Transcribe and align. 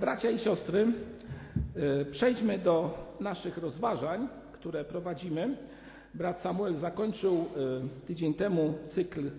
Bracia 0.00 0.30
i 0.30 0.38
siostry, 0.38 0.86
y, 2.02 2.04
przejdźmy 2.10 2.58
do 2.58 2.98
naszych 3.20 3.58
rozważań, 3.58 4.28
które 4.52 4.84
prowadzimy. 4.84 5.56
Brat 6.14 6.40
Samuel 6.40 6.76
zakończył 6.76 7.34
y, 8.02 8.06
tydzień 8.06 8.34
temu 8.34 8.74
cykl 8.84 9.30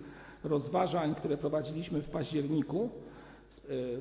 rozważań, 0.44 1.14
które 1.14 1.36
prowadziliśmy 1.36 2.02
w 2.02 2.08
październiku, 2.10 2.90
y, 3.70 3.98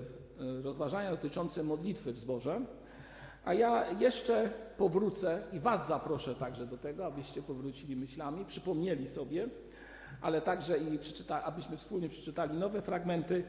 rozważania 0.64 1.12
dotyczące 1.12 1.64
modlitwy 1.64 2.14
w 2.14 2.18
zborze. 2.20 2.62
A 3.46 3.54
ja 3.54 3.92
jeszcze 3.92 4.50
powrócę 4.78 5.42
i 5.52 5.60
Was 5.60 5.88
zaproszę 5.88 6.36
także 6.36 6.66
do 6.66 6.78
tego, 6.78 7.06
abyście 7.06 7.42
powrócili 7.42 7.96
myślami, 7.96 8.46
przypomnieli 8.46 9.08
sobie, 9.08 9.48
ale 10.22 10.42
także 10.42 10.78
i 10.78 11.00
abyśmy 11.44 11.78
wspólnie 11.78 12.10
przeczytali 12.10 12.58
nowe 12.58 12.82
fragmenty 12.82 13.44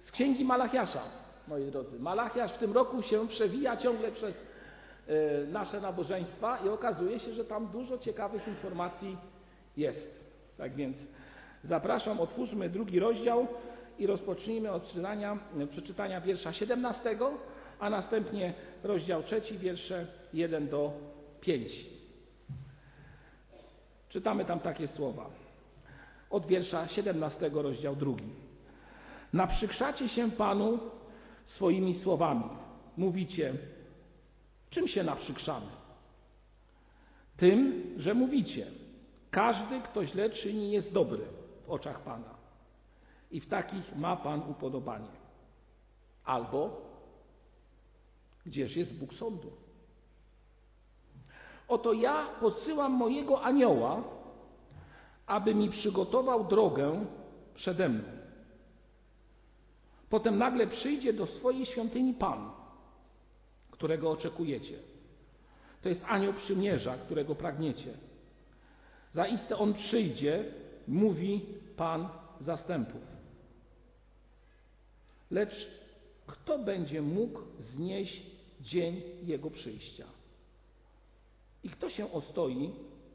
z 0.00 0.10
Księgi 0.10 0.44
Malachiasza, 0.44 1.21
moi 1.48 1.70
drodzy. 1.70 1.98
Malachiasz 1.98 2.52
w 2.52 2.58
tym 2.58 2.72
roku 2.72 3.02
się 3.02 3.28
przewija 3.28 3.76
ciągle 3.76 4.12
przez 4.12 4.36
y, 4.36 5.46
nasze 5.46 5.80
nabożeństwa 5.80 6.58
i 6.58 6.68
okazuje 6.68 7.20
się, 7.20 7.32
że 7.32 7.44
tam 7.44 7.66
dużo 7.66 7.98
ciekawych 7.98 8.48
informacji 8.48 9.16
jest. 9.76 10.24
Tak 10.58 10.74
więc 10.74 10.96
zapraszam, 11.64 12.20
otwórzmy 12.20 12.68
drugi 12.68 12.98
rozdział 12.98 13.46
i 13.98 14.06
rozpocznijmy 14.06 14.70
od 14.70 14.82
przeczytania, 14.82 15.38
przeczytania 15.70 16.20
wiersza 16.20 16.52
17, 16.52 17.18
a 17.78 17.90
następnie 17.90 18.54
rozdział 18.82 19.22
trzeci, 19.22 19.58
wiersze 19.58 20.06
1 20.32 20.68
do 20.68 20.92
5. 21.40 21.86
Czytamy 24.08 24.44
tam 24.44 24.60
takie 24.60 24.88
słowa. 24.88 25.30
Od 26.30 26.46
wiersza 26.46 26.88
17, 26.88 27.50
rozdział 27.52 27.96
drugi. 27.96 28.30
Naprzykrzacie 29.32 30.08
się 30.08 30.30
Panu 30.30 30.78
swoimi 31.44 31.94
słowami. 31.94 32.44
Mówicie, 32.96 33.54
czym 34.70 34.88
się 34.88 35.04
naprzykrzamy? 35.04 35.66
Tym, 37.36 37.82
że 37.96 38.14
mówicie, 38.14 38.66
każdy, 39.30 39.80
kto 39.80 40.04
źle 40.04 40.30
czyni, 40.30 40.72
jest 40.72 40.92
dobry 40.92 41.24
w 41.66 41.70
oczach 41.70 42.00
Pana. 42.02 42.34
I 43.30 43.40
w 43.40 43.48
takich 43.48 43.96
ma 43.96 44.16
Pan 44.16 44.42
upodobanie. 44.50 45.22
Albo, 46.24 46.80
gdzież 48.46 48.76
jest 48.76 48.98
Bóg 48.98 49.14
sądu? 49.14 49.52
Oto 51.68 51.92
ja 51.92 52.26
posyłam 52.40 52.92
mojego 52.92 53.42
anioła, 53.42 54.02
aby 55.26 55.54
mi 55.54 55.70
przygotował 55.70 56.44
drogę 56.44 57.06
przede 57.54 57.88
mną. 57.88 58.21
Potem 60.12 60.38
nagle 60.38 60.66
przyjdzie 60.66 61.12
do 61.12 61.26
swojej 61.26 61.66
świątyni 61.66 62.14
Pan, 62.14 62.50
którego 63.70 64.10
oczekujecie. 64.10 64.78
To 65.82 65.88
jest 65.88 66.04
anioł 66.04 66.32
przymierza, 66.32 66.96
którego 66.96 67.34
pragniecie. 67.34 67.94
Zaiste 69.12 69.58
on 69.58 69.74
przyjdzie, 69.74 70.44
mówi 70.88 71.46
Pan 71.76 72.08
zastępów. 72.40 73.02
Lecz 75.30 75.70
kto 76.26 76.58
będzie 76.58 77.02
mógł 77.02 77.40
znieść 77.58 78.22
dzień 78.60 79.02
jego 79.22 79.50
przyjścia? 79.50 80.06
I 81.64 81.68
kto 81.70 81.90
się 81.90 82.12
ostoi, 82.12 82.72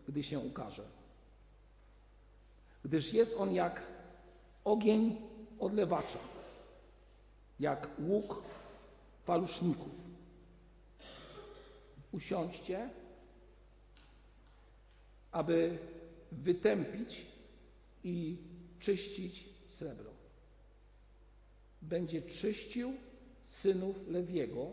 gdy 0.07 0.23
się 0.23 0.39
ukaże? 0.39 0.83
Gdyż 2.85 3.13
jest 3.13 3.35
on 3.37 3.53
jak 3.53 3.81
ogień 4.63 5.21
odlewacza, 5.59 6.36
jak 7.59 7.87
łuk 7.99 8.43
faluszników. 9.25 9.91
Usiądźcie, 12.11 12.89
aby 15.31 15.77
wytępić 16.31 17.25
i 18.03 18.37
czyścić 18.79 19.49
srebro. 19.67 20.11
Będzie 21.81 22.21
czyścił 22.21 22.93
synów 23.61 24.07
Lewiego 24.07 24.67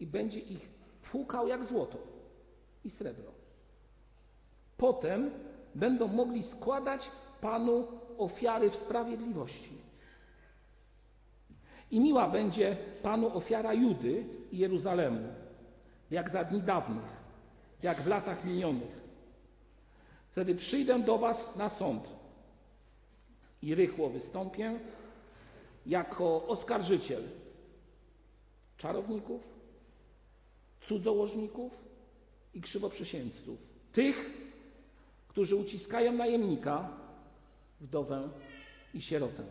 i 0.00 0.06
będzie 0.06 0.38
ich 0.38 0.68
płukał 1.10 1.48
jak 1.48 1.64
złoto 1.64 1.98
i 2.84 2.90
srebro. 2.90 3.32
Potem 4.76 5.30
będą 5.74 6.08
mogli 6.08 6.42
składać 6.42 7.10
Panu 7.40 7.86
ofiary 8.18 8.70
w 8.70 8.76
sprawiedliwości. 8.76 9.79
I 11.90 12.00
miła 12.00 12.28
będzie 12.28 12.76
Panu 13.02 13.36
ofiara 13.36 13.74
Judy 13.74 14.24
i 14.52 14.58
Jeruzalemu, 14.58 15.28
jak 16.10 16.30
za 16.30 16.44
dni 16.44 16.62
dawnych, 16.62 17.22
jak 17.82 18.02
w 18.02 18.06
latach 18.06 18.44
minionych. 18.44 19.00
Wtedy 20.30 20.54
przyjdę 20.54 21.02
do 21.02 21.18
Was 21.18 21.56
na 21.56 21.68
sąd 21.68 22.08
i 23.62 23.74
rychło 23.74 24.10
wystąpię 24.10 24.80
jako 25.86 26.46
oskarżyciel 26.46 27.22
czarowników, 28.76 29.42
cudzołożników 30.88 31.72
i 32.54 32.60
krzywoprzysięzców. 32.60 33.58
Tych, 33.92 34.30
którzy 35.28 35.56
uciskają 35.56 36.12
najemnika, 36.12 36.90
wdowę 37.80 38.28
i 38.94 39.02
sierotę. 39.02 39.42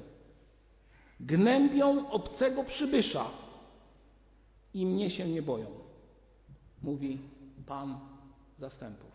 Gnębią 1.20 2.10
obcego 2.10 2.64
przybysza 2.64 3.26
i 4.74 4.86
mnie 4.86 5.10
się 5.10 5.30
nie 5.30 5.42
boją, 5.42 5.66
mówi 6.84 7.20
Pan 7.66 8.00
zastępów. 8.58 9.10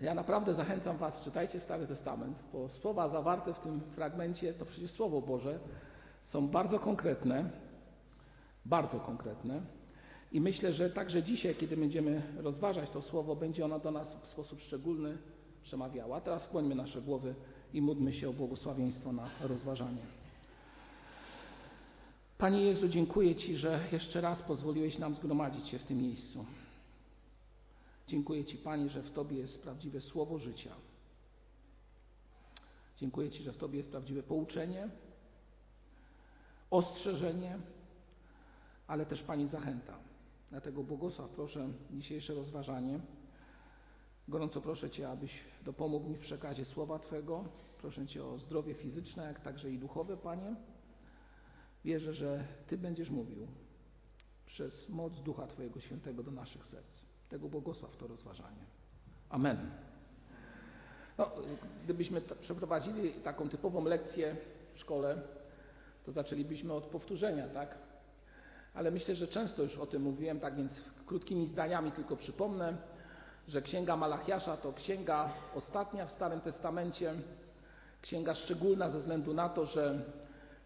Ja 0.00 0.14
naprawdę 0.14 0.54
zachęcam 0.54 0.96
Was, 0.96 1.20
czytajcie 1.20 1.60
Stary 1.60 1.86
Testament, 1.86 2.38
bo 2.52 2.68
słowa 2.68 3.08
zawarte 3.08 3.54
w 3.54 3.60
tym 3.60 3.80
fragmencie 3.80 4.54
to 4.54 4.64
przecież 4.64 4.90
Słowo 4.90 5.20
Boże 5.20 5.58
są 6.22 6.48
bardzo 6.48 6.78
konkretne, 6.78 7.50
bardzo 8.64 9.00
konkretne. 9.00 9.60
I 10.32 10.40
myślę, 10.40 10.72
że 10.72 10.90
także 10.90 11.22
dzisiaj, 11.22 11.54
kiedy 11.54 11.76
będziemy 11.76 12.22
rozważać 12.36 12.90
to 12.90 13.02
słowo, 13.02 13.36
będzie 13.36 13.64
ono 13.64 13.78
do 13.78 13.90
nas 13.90 14.16
w 14.22 14.28
sposób 14.28 14.60
szczególny 14.60 15.18
przemawiało. 15.62 16.16
A 16.16 16.20
teraz 16.20 16.42
skłońmy 16.42 16.74
nasze 16.74 17.02
głowy 17.02 17.34
i 17.72 17.82
módlmy 17.82 18.12
się 18.12 18.28
o 18.28 18.32
błogosławieństwo 18.32 19.12
na 19.12 19.30
rozważanie. 19.40 20.02
Panie 22.38 22.62
Jezu, 22.62 22.88
dziękuję 22.88 23.34
Ci, 23.34 23.56
że 23.56 23.88
jeszcze 23.92 24.20
raz 24.20 24.42
pozwoliłeś 24.42 24.98
nam 24.98 25.14
zgromadzić 25.14 25.68
się 25.68 25.78
w 25.78 25.84
tym 25.84 25.98
miejscu. 25.98 26.44
Dziękuję 28.06 28.44
Ci, 28.44 28.58
Panie, 28.58 28.88
że 28.88 29.02
w 29.02 29.10
Tobie 29.10 29.36
jest 29.36 29.62
prawdziwe 29.62 30.00
słowo 30.00 30.38
życia. 30.38 30.70
Dziękuję 32.98 33.30
Ci, 33.30 33.42
że 33.42 33.52
w 33.52 33.56
Tobie 33.56 33.78
jest 33.78 33.90
prawdziwe 33.90 34.22
pouczenie, 34.22 34.88
ostrzeżenie, 36.70 37.58
ale 38.86 39.06
też, 39.06 39.22
Panie, 39.22 39.48
zachęta. 39.48 39.98
Dlatego 40.50 40.82
błogosław 40.82 41.30
proszę 41.30 41.68
dzisiejsze 41.90 42.34
rozważanie. 42.34 43.00
Gorąco 44.28 44.60
proszę 44.60 44.90
Cię, 44.90 45.10
abyś 45.10 45.44
dopomógł 45.64 46.08
mi 46.08 46.16
w 46.16 46.20
przekazie 46.20 46.64
słowa 46.64 46.98
Twego. 46.98 47.44
Proszę 47.78 48.06
Cię 48.06 48.24
o 48.24 48.38
zdrowie 48.38 48.74
fizyczne, 48.74 49.24
jak 49.24 49.40
także 49.40 49.70
i 49.70 49.78
duchowe, 49.78 50.16
Panie. 50.16 50.56
Wierzę, 51.84 52.14
że 52.14 52.44
Ty 52.66 52.78
będziesz 52.78 53.10
mówił 53.10 53.46
przez 54.46 54.88
moc 54.88 55.20
Ducha 55.20 55.46
Twojego 55.46 55.80
Świętego 55.80 56.22
do 56.22 56.30
naszych 56.30 56.66
serc. 56.66 57.02
Tego 57.28 57.48
błogosław 57.48 57.96
to 57.96 58.06
rozważanie. 58.06 58.64
Amen. 59.28 59.70
No, 61.18 61.30
gdybyśmy 61.84 62.20
przeprowadzili 62.20 63.12
taką 63.12 63.48
typową 63.48 63.84
lekcję 63.84 64.36
w 64.74 64.78
szkole, 64.78 65.22
to 66.04 66.12
zaczęlibyśmy 66.12 66.72
od 66.72 66.84
powtórzenia, 66.84 67.48
tak? 67.48 67.78
Ale 68.74 68.90
myślę, 68.90 69.16
że 69.16 69.28
często 69.28 69.62
już 69.62 69.78
o 69.78 69.86
tym 69.86 70.02
mówiłem, 70.02 70.40
tak 70.40 70.56
więc 70.56 70.84
krótkimi 71.06 71.46
zdaniami 71.46 71.92
tylko 71.92 72.16
przypomnę, 72.16 72.76
że 73.48 73.62
Księga 73.62 73.96
Malachiasza 73.96 74.56
to 74.56 74.72
księga 74.72 75.32
ostatnia 75.54 76.06
w 76.06 76.10
Starym 76.10 76.40
Testamencie, 76.40 77.14
księga 78.02 78.34
szczególna 78.34 78.90
ze 78.90 78.98
względu 78.98 79.34
na 79.34 79.48
to, 79.48 79.66
że 79.66 80.02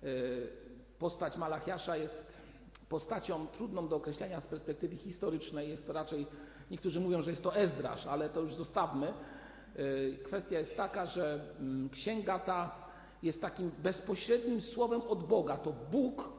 y, 0.05 0.49
postać 0.99 1.37
Malachiasza 1.37 1.97
jest 1.97 2.43
postacią 2.89 3.47
trudną 3.47 3.89
do 3.89 3.97
określenia 3.97 4.41
z 4.41 4.47
perspektywy 4.47 4.97
historycznej. 4.97 5.69
Jest 5.69 5.87
to 5.87 5.93
raczej, 5.93 6.27
niektórzy 6.71 7.01
mówią, 7.01 7.23
że 7.23 7.31
jest 7.31 7.43
to 7.43 7.57
Ezdrasz, 7.57 8.07
ale 8.07 8.29
to 8.29 8.41
już 8.41 8.55
zostawmy. 8.55 9.13
Y, 9.79 10.19
kwestia 10.25 10.59
jest 10.59 10.77
taka, 10.77 11.07
że 11.07 11.41
mm, 11.61 11.89
księga 11.89 12.39
ta 12.39 12.85
jest 13.23 13.41
takim 13.41 13.71
bezpośrednim 13.79 14.61
słowem 14.61 15.03
od 15.03 15.27
Boga. 15.27 15.57
To 15.57 15.73
Bóg 15.91 16.33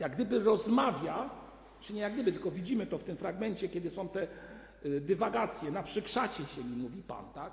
jak 0.00 0.14
gdyby 0.14 0.38
rozmawia, 0.38 1.30
czy 1.80 1.92
nie 1.92 2.00
jak 2.00 2.12
gdyby, 2.12 2.32
tylko 2.32 2.50
widzimy 2.50 2.86
to 2.86 2.98
w 2.98 3.04
tym 3.04 3.16
fragmencie, 3.16 3.68
kiedy 3.68 3.90
są 3.90 4.08
te 4.08 4.26
dywagacje, 5.00 5.70
na 5.70 5.82
przykrzacie 5.82 6.46
się 6.46 6.64
mi 6.64 6.76
mówi 6.76 7.02
Pan, 7.02 7.24
tak? 7.34 7.52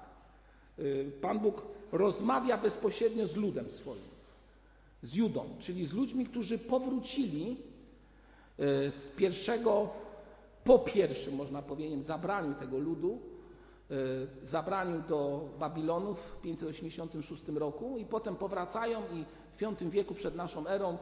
Y, 0.79 1.11
Pan 1.21 1.39
Bóg 1.39 1.61
rozmawia 1.91 2.57
bezpośrednio 2.57 3.27
z 3.27 3.35
ludem 3.35 3.71
swoim. 3.71 4.17
z 5.01 5.13
Judą, 5.13 5.55
czyli 5.59 5.85
z 5.85 5.93
ludźmi, 5.93 6.25
którzy 6.25 6.57
powrócili 6.57 7.57
e, 8.59 8.91
z 8.91 9.09
pierwszego, 9.15 9.89
po 10.63 10.79
pierwszym, 10.79 11.35
można 11.35 11.61
powiedzieć, 11.61 12.05
zabraniu 12.05 12.53
tego 12.53 12.77
ludu, 12.77 13.19
zabraniu 14.43 15.01
do 15.09 15.49
Babilonu 15.59 16.15
w 16.15 16.41
586 16.41 17.47
roku 17.47 17.97
i 17.97 18.05
potem 18.05 18.35
powracają 18.35 19.01
i 19.13 19.25
w 19.57 19.79
V 19.79 19.89
wieku 19.89 20.15
przed 20.15 20.35
naszą 20.35 20.67
erą 20.67 20.97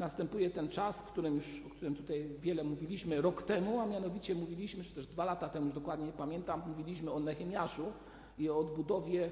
następuje 0.00 0.50
ten 0.50 0.68
czas, 0.68 0.96
którym 0.96 1.36
już, 1.36 1.62
o 1.66 1.70
którym 1.70 1.96
tutaj 1.96 2.28
wiele 2.40 2.64
mówiliśmy 2.64 3.20
rok 3.20 3.42
temu, 3.42 3.80
a 3.80 3.86
mianowicie 3.86 4.34
mówiliśmy, 4.34 4.84
czy 4.84 4.94
też 4.94 5.06
dwa 5.06 5.24
lata 5.24 5.48
temu, 5.48 5.66
już 5.66 5.74
dokładnie 5.74 6.06
nie 6.06 6.12
pamiętam, 6.12 6.62
mówiliśmy 6.66 7.12
o 7.12 7.20
Nehemiaszu 7.20 7.92
i 8.38 8.50
o 8.50 8.58
odbudowie 8.58 9.30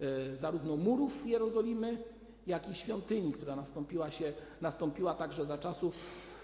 e, 0.00 0.36
zarówno 0.36 0.76
murów 0.76 1.26
Jerozolimy, 1.26 2.04
jak 2.46 2.68
i 2.70 2.74
świątyni, 2.74 3.32
która 3.32 3.56
nastąpiła, 3.56 4.10
się, 4.10 4.32
nastąpiła 4.60 5.14
także 5.14 5.46
za 5.46 5.58
czasów 5.58 5.94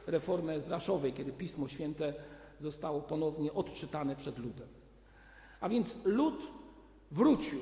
reformy 0.07 0.53
Ezdraszowej, 0.53 1.13
kiedy 1.13 1.33
Pismo 1.33 1.69
Święte 1.69 2.15
zostało 2.59 3.01
ponownie 3.01 3.53
odczytane 3.53 4.17
przed 4.17 4.39
ludem. 4.39 4.69
A 5.61 5.69
więc 5.69 5.97
lud 6.05 6.39
wrócił, 7.11 7.61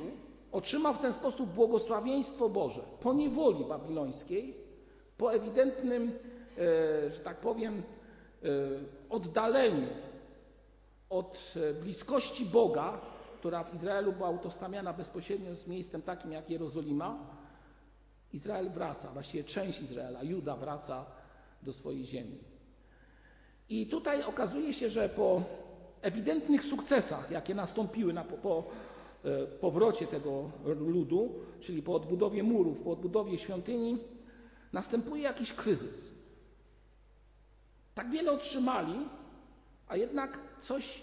otrzymał 0.53 0.95
w 0.95 0.99
ten 0.99 1.13
sposób 1.13 1.51
błogosławieństwo 1.51 2.49
Boże 2.49 2.81
po 3.01 3.15
niewoli 3.15 3.65
babilońskiej, 3.65 4.66
po 5.19 5.35
ewidentnym, 5.35 6.13
e, 6.59 7.11
że 7.11 7.21
tak 7.21 7.37
powiem, 7.37 7.83
e, 8.43 8.49
oddaleniu 9.11 9.89
od 11.11 11.55
e, 11.57 11.75
bliskości 11.75 12.45
Boga, 12.45 13.01
która 13.39 13.65
w 13.65 13.75
Izraelu 13.75 14.13
była 14.13 14.31
utożsamiana 14.31 14.93
bezpośrednio 14.93 15.57
z 15.57 15.67
miejscem 15.67 16.03
takim 16.03 16.33
jak 16.33 16.51
Jerozolima, 16.51 17.19
Izrael 18.33 18.71
wraca, 18.71 19.13
właściwie 19.13 19.45
część 19.45 19.81
Izraela, 19.81 20.23
Juda 20.23 20.57
wraca 20.57 21.07
do 21.63 21.73
swojej 21.73 22.05
ziemi. 22.05 22.39
I 23.69 23.87
tutaj 23.87 24.23
okazuje 24.23 24.75
się, 24.75 24.91
że 24.91 25.09
po 25.09 25.43
ewidentnych 26.03 26.65
sukcesach, 26.65 27.31
jakie 27.31 27.55
nastąpiły 27.55 28.13
na, 28.13 28.25
po, 28.25 28.37
po 28.37 28.65
powrocie 29.61 30.07
tego 30.07 30.51
ludu, 30.65 31.35
czyli 31.61 31.83
po 31.83 31.95
odbudowie 31.95 32.43
murów, 32.43 32.83
po 32.83 32.91
odbudowie 32.91 33.39
świątyni, 33.39 33.99
następuje 34.73 35.23
jakiś 35.23 35.53
kryzys. 35.53 36.13
Tak 37.95 38.11
wiele 38.11 38.33
otrzymali, 38.33 39.09
a 39.89 39.97
jednak 39.97 40.39
coś 40.61 41.03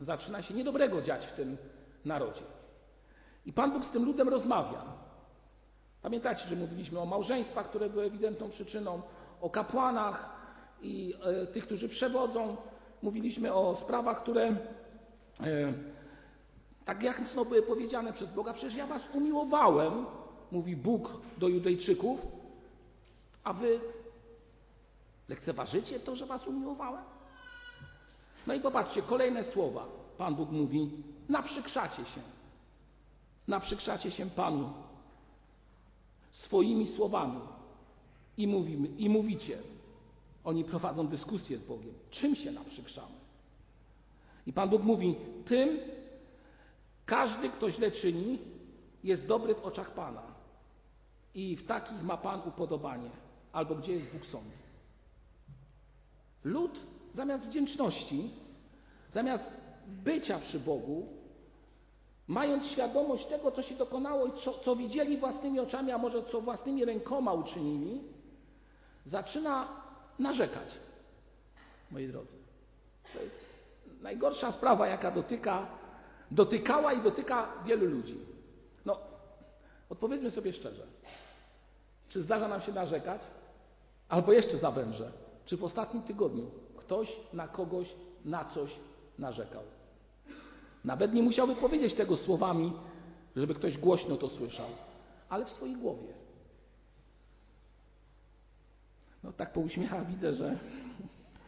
zaczyna 0.00 0.42
się 0.42 0.54
niedobrego 0.54 1.02
dziać 1.02 1.26
w 1.26 1.32
tym 1.32 1.56
narodzie. 2.04 2.42
I 3.46 3.52
Pan 3.52 3.72
Bóg 3.72 3.84
z 3.84 3.90
tym 3.90 4.04
ludem 4.04 4.28
rozmawia. 4.28 4.84
Pamiętacie, 6.02 6.48
że 6.48 6.56
mówiliśmy 6.56 7.00
o 7.00 7.06
małżeństwach, 7.06 7.68
które 7.68 7.90
były 7.90 8.04
ewidentną 8.04 8.50
przyczyną, 8.50 9.02
o 9.40 9.50
kapłanach 9.50 10.30
i 10.82 11.14
e, 11.22 11.46
tych, 11.46 11.66
którzy 11.66 11.88
przewodzą. 11.88 12.56
Mówiliśmy 13.02 13.54
o 13.54 13.76
sprawach, 13.76 14.22
które 14.22 14.48
e, 14.48 14.56
tak 16.84 17.02
jasno 17.02 17.44
były 17.44 17.62
powiedziane 17.62 18.12
przez 18.12 18.30
Boga. 18.34 18.52
Przecież 18.52 18.76
ja 18.76 18.86
was 18.86 19.02
umiłowałem, 19.14 20.06
mówi 20.50 20.76
Bóg 20.76 21.10
do 21.38 21.48
Judejczyków, 21.48 22.26
a 23.44 23.52
wy 23.52 23.80
lekceważycie 25.28 26.00
to, 26.00 26.16
że 26.16 26.26
was 26.26 26.46
umiłowałem? 26.46 27.04
No 28.46 28.54
i 28.54 28.60
popatrzcie, 28.60 29.02
kolejne 29.02 29.44
słowa. 29.44 29.86
Pan 30.18 30.34
Bóg 30.34 30.50
mówi: 30.50 30.90
naprzykrzacie 31.28 32.04
się. 32.04 32.20
Naprzykrzacie 33.48 34.10
się 34.10 34.30
Panu 34.30 34.72
swoimi 36.30 36.88
słowami 36.88 37.40
i, 38.36 38.46
mówimy, 38.46 38.88
i 38.88 39.08
mówicie. 39.08 39.58
Oni 40.44 40.64
prowadzą 40.64 41.06
dyskusję 41.06 41.58
z 41.58 41.62
Bogiem. 41.62 41.94
Czym 42.10 42.36
się 42.36 42.52
naprzykrzamy? 42.52 43.14
I 44.46 44.52
Pan 44.52 44.68
Bóg 44.68 44.82
mówi: 44.82 45.16
Tym 45.46 45.78
każdy, 47.06 47.50
kto 47.50 47.70
źle 47.70 47.90
czyni, 47.90 48.38
jest 49.04 49.26
dobry 49.26 49.54
w 49.54 49.64
oczach 49.64 49.94
Pana. 49.94 50.22
I 51.34 51.56
w 51.56 51.66
takich 51.66 52.02
ma 52.02 52.16
Pan 52.16 52.40
upodobanie 52.46 53.10
albo 53.52 53.74
gdzie 53.74 53.92
jest 53.92 54.12
Bóg 54.12 54.26
sądu. 54.26 54.50
Lud 56.44 56.78
zamiast 57.14 57.46
wdzięczności, 57.46 58.30
zamiast 59.10 59.52
bycia 59.86 60.38
przy 60.38 60.60
Bogu, 60.60 61.06
mając 62.28 62.66
świadomość 62.66 63.26
tego, 63.26 63.50
co 63.50 63.62
się 63.62 63.74
dokonało 63.74 64.26
i 64.26 64.32
co, 64.44 64.58
co 64.58 64.76
widzieli 64.76 65.16
własnymi 65.16 65.60
oczami, 65.60 65.90
a 65.92 65.98
może 65.98 66.22
co 66.22 66.40
własnymi 66.40 66.84
rękoma 66.84 67.32
uczynili, 67.32 68.00
zaczyna 69.04 69.68
narzekać. 70.18 70.78
Moi 71.90 72.08
drodzy, 72.08 72.34
to 73.14 73.22
jest 73.22 73.52
najgorsza 74.02 74.52
sprawa, 74.52 74.86
jaka 74.86 75.10
dotyka, 75.10 75.66
dotykała 76.30 76.92
i 76.92 77.02
dotyka 77.02 77.52
wielu 77.66 77.86
ludzi. 77.86 78.18
No, 78.84 78.98
odpowiedzmy 79.90 80.30
sobie 80.30 80.52
szczerze. 80.52 80.86
Czy 82.08 82.22
zdarza 82.22 82.48
nam 82.48 82.60
się 82.60 82.72
narzekać? 82.72 83.20
Albo 84.12 84.32
jeszcze 84.32 84.58
zawężę, 84.58 85.12
czy 85.44 85.56
w 85.56 85.64
ostatnim 85.64 86.02
tygodniu 86.02 86.50
ktoś 86.76 87.16
na 87.32 87.48
kogoś, 87.48 87.94
na 88.24 88.44
coś 88.44 88.70
narzekał? 89.18 89.62
Nawet 90.84 91.14
nie 91.14 91.22
musiałby 91.22 91.54
powiedzieć 91.56 91.94
tego 91.94 92.16
słowami, 92.16 92.72
żeby 93.36 93.54
ktoś 93.54 93.78
głośno 93.78 94.16
to 94.16 94.28
słyszał, 94.28 94.66
ale 95.28 95.44
w 95.44 95.50
swojej 95.50 95.76
głowie. 95.76 96.14
No 99.22 99.32
tak 99.32 99.52
po 99.52 99.60
uśmiechach 99.60 100.06
widzę, 100.06 100.34
że 100.34 100.58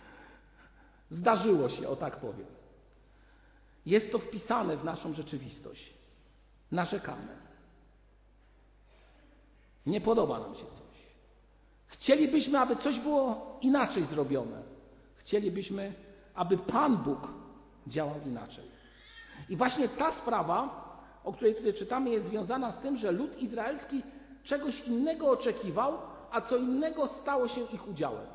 zdarzyło 1.20 1.69
się, 1.69 1.88
o 1.88 1.96
tak 1.96 2.17
powiem. 2.17 2.46
Jest 3.87 4.12
to 4.12 4.19
wpisane 4.19 4.76
w 4.76 4.84
naszą 4.84 5.12
rzeczywistość. 5.12 5.94
Narzekamy. 6.70 7.37
Nie 9.87 10.00
podoba 10.00 10.40
nam 10.40 10.55
się 10.55 10.67
coś. 10.67 10.94
Chcielibyśmy, 11.94 12.58
aby 12.58 12.76
coś 12.76 13.00
było 13.00 13.58
inaczej 13.61 14.05
zrobione. 14.05 14.62
Chcielibyśmy, 15.17 15.93
aby 16.35 16.58
Pan 16.58 16.96
Bóg 16.96 17.29
działał 17.87 18.20
inaczej. 18.26 18.64
I 19.49 19.56
właśnie 19.56 19.88
ta 19.88 20.12
sprawa, 20.12 20.85
o 21.25 21.32
której 21.32 21.55
tutaj 21.55 21.75
czytamy, 21.75 22.11
jest 22.11 22.26
związana 22.26 22.73
z 22.73 22.79
tym, 22.79 22.96
że 22.96 23.12
lud 23.12 23.38
izraelski 23.43 24.02
czegoś 24.43 24.81
innego 24.81 25.31
oczekiwał, 25.31 25.99
a 26.31 26.41
co 26.41 26.56
innego 26.56 27.06
stało 27.06 27.49
się 27.49 27.61
ich 27.61 27.88
udziałem. 27.88 28.26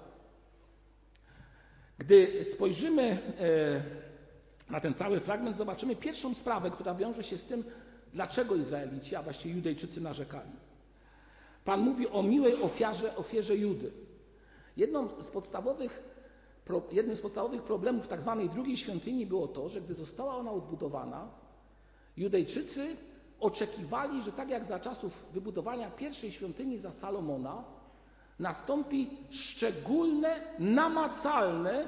Gdy 1.98 2.46
spojrzymy 2.54 3.04
e, 3.10 4.72
na 4.72 4.80
ten 4.80 4.94
cały 4.94 5.20
fragment, 5.20 5.58
zobaczymy 5.58 5.96
pierwszą 5.96 6.34
sprawę, 6.34 6.72
która 6.72 6.96
wiąże 6.96 7.24
się 7.24 7.38
z 7.38 7.46
tym, 7.46 7.64
dlaczego 8.14 8.56
Izraelici, 8.56 9.16
a 9.16 9.24
właściwie 9.24 9.56
Judejczycy 9.56 10.02
narzekali. 10.02 10.52
Pan 11.66 11.82
mówi 11.82 12.08
o 12.08 12.24
miłej 12.24 12.62
ofiarze, 12.62 13.16
ofierze 13.16 13.56
Judy. 13.56 13.92
Jedną 14.78 15.22
z 15.22 15.28
podstawowych, 15.28 16.04
jednym 16.92 17.16
z 17.16 17.22
podstawowych 17.22 17.64
problemów 17.64 18.08
tak 18.08 18.22
zwanej 18.22 18.50
drugiej 18.50 18.78
świątyni 18.78 19.26
było 19.26 19.48
to, 19.48 19.70
że 19.70 19.82
gdy 19.82 19.94
została 19.94 20.36
ona 20.36 20.52
odbudowana, 20.52 21.28
Judejczycy 22.18 22.96
oczekiwali, 23.40 24.24
że 24.24 24.32
tak 24.32 24.50
jak 24.50 24.64
za 24.64 24.80
czasów 24.80 25.26
wybudowania 25.34 25.92
pierwszej 25.92 26.32
świątyni 26.32 26.78
za 26.78 26.92
Salomona, 26.92 27.64
nastąpi 28.40 29.10
szczególne, 29.30 30.42
namacalne 30.60 31.88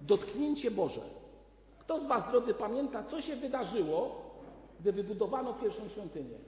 dotknięcie 0.00 0.70
Boże. 0.70 1.00
Kto 1.78 2.00
z 2.00 2.06
Was, 2.06 2.30
drodzy, 2.30 2.54
pamięta, 2.54 3.04
co 3.04 3.22
się 3.22 3.36
wydarzyło, 3.36 4.22
gdy 4.80 4.92
wybudowano 4.92 5.54
pierwszą 5.54 5.88
świątynię? 5.88 6.38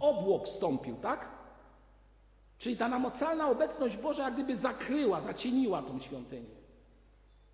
Obłok 0.00 0.48
stąpił, 0.48 0.96
tak? 0.96 1.35
Czyli 2.58 2.76
ta 2.76 2.88
namocalna 2.88 3.50
obecność 3.50 3.96
Boża 3.96 4.24
jak 4.24 4.34
gdyby 4.34 4.56
zakryła, 4.56 5.20
zacieniła 5.20 5.82
tą 5.82 5.98
świątynię. 5.98 6.56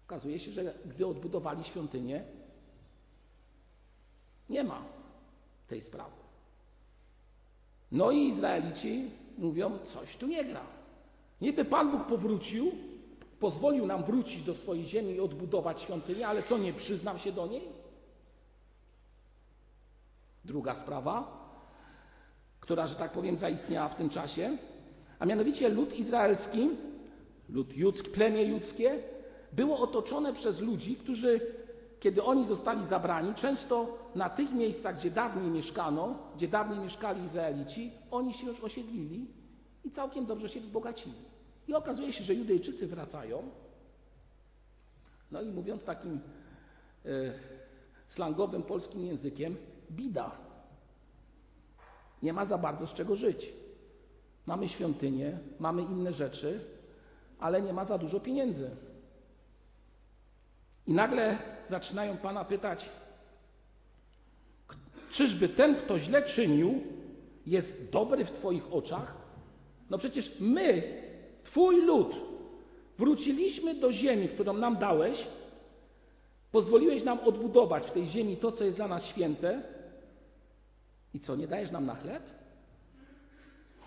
Okazuje 0.07 0.39
się, 0.39 0.53
że 0.53 0.75
gdy 0.85 1.07
odbudowali 1.07 1.65
świątynię, 1.65 2.25
nie 4.51 4.65
ma 4.65 4.83
tej 5.69 5.81
sprawy. 5.81 6.23
No 7.93 8.11
i 8.11 8.29
Izraelici 8.29 9.11
mówią, 9.39 9.79
coś 9.79 10.17
tu 10.17 10.27
nie 10.27 10.45
gra. 10.45 10.67
Niby 11.41 11.65
Pan 11.65 11.91
Bóg 11.91 12.07
powrócił, 12.07 12.73
pozwolił 13.41 13.87
nam 13.87 14.05
wrócić 14.05 14.43
do 14.43 14.55
swojej 14.55 14.87
ziemi 14.87 15.15
i 15.15 15.21
odbudować 15.21 15.81
świątynię, 15.83 16.29
ale 16.29 16.43
co, 16.43 16.59
nie 16.59 16.73
przyznam 16.73 17.19
się 17.19 17.33
do 17.33 17.47
niej? 17.47 17.69
Druga 20.45 20.75
sprawa, 20.75 21.43
która, 22.61 22.87
że 22.87 22.95
tak 22.95 23.13
powiem, 23.13 23.37
zaistniała 23.37 23.89
w 23.89 23.97
tym 23.97 24.09
czasie, 24.09 24.59
a 25.23 25.27
mianowicie 25.27 25.69
lud 25.69 25.95
izraelski, 25.95 26.71
lud 27.49 27.77
judzki, 27.77 28.11
plemię 28.11 28.45
judzkie, 28.45 29.03
było 29.53 29.79
otoczone 29.79 30.33
przez 30.33 30.61
ludzi, 30.61 30.97
którzy, 30.97 31.41
kiedy 32.01 32.23
oni 32.23 32.47
zostali 32.47 32.87
zabrani, 32.87 33.35
często 33.35 33.99
na 34.15 34.31
tych 34.31 34.53
miejscach, 34.53 34.99
gdzie 34.99 35.11
dawniej 35.11 35.51
mieszkano, 35.51 36.19
gdzie 36.37 36.49
dawniej 36.49 36.81
mieszkali 36.81 37.25
Izraelici, 37.25 37.93
oni 38.11 38.35
się 38.35 38.47
już 38.47 38.61
osiedlili 38.61 39.27
i 39.85 39.91
całkiem 39.91 40.27
dobrze 40.27 40.49
się 40.49 40.61
wzbogacili. 40.61 41.23
I 41.69 41.75
okazuje 41.75 42.13
się, 42.13 42.25
że 42.25 42.35
Judejczycy 42.35 42.87
wracają, 42.87 43.43
no 45.31 45.43
i 45.43 45.51
mówiąc 45.51 45.85
takim 45.85 46.21
e, 47.05 47.09
slangowym 48.07 48.63
polskim 48.63 49.05
językiem, 49.07 49.57
bida. 49.91 50.31
Nie 52.23 52.33
ma 52.33 52.45
za 52.45 52.59
bardzo 52.59 52.87
z 52.87 52.95
czego 52.95 53.17
żyć. 53.17 53.62
Mamy 54.47 54.69
świątynię, 54.69 55.39
mamy 55.59 55.83
inne 55.83 56.13
rzeczy, 56.13 56.61
ale 57.39 57.63
nie 57.63 57.73
ma 57.73 57.85
za 57.85 57.99
dużo 57.99 58.21
pieniędzy. 58.21 58.71
I 60.87 60.93
nagle 60.93 61.39
zaczynają 61.71 62.17
Pana 62.17 62.45
pytać, 62.45 62.89
czyżby 65.11 65.49
ten, 65.49 65.77
kto 65.77 65.99
źle 65.99 66.23
czynił, 66.23 66.83
jest 67.47 67.91
dobry 67.93 68.25
w 68.25 68.31
Twoich 68.31 68.73
oczach? 68.73 69.17
No 69.91 69.99
przecież 69.99 70.33
my, 70.41 70.83
Twój 71.45 71.87
lud, 71.87 72.17
wróciliśmy 72.99 73.75
do 73.75 73.93
ziemi, 73.93 74.29
którą 74.29 74.53
nam 74.53 74.77
dałeś, 74.77 75.27
pozwoliłeś 76.53 77.05
nam 77.05 77.21
odbudować 77.21 77.87
w 77.87 77.91
tej 77.91 78.07
ziemi 78.07 78.37
to, 78.37 78.53
co 78.53 78.65
jest 78.65 78.77
dla 78.77 78.89
nas 78.89 79.05
święte. 79.05 79.63
I 81.15 81.21
co, 81.21 81.37
nie 81.37 81.47
dajesz 81.47 81.71
nam 81.71 81.87
na 81.87 81.95
chleb? 81.95 82.23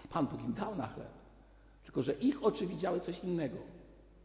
Pan 0.08 0.28
Bóg 0.28 0.42
im 0.44 0.54
dał 0.54 0.76
na 0.76 0.88
chleb. 0.88 1.08
Tylko, 1.84 2.04
że 2.04 2.14
ich 2.14 2.44
oczy 2.44 2.68
widziały 2.68 3.00
coś 3.00 3.20
innego. 3.20 3.58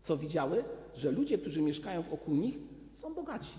Co 0.03 0.17
widziały? 0.17 0.65
Że 0.95 1.11
ludzie, 1.11 1.39
którzy 1.39 1.63
mieszkają 1.63 2.03
wokół 2.03 2.35
nich, 2.35 2.59
są 2.93 3.15
bogaci. 3.15 3.59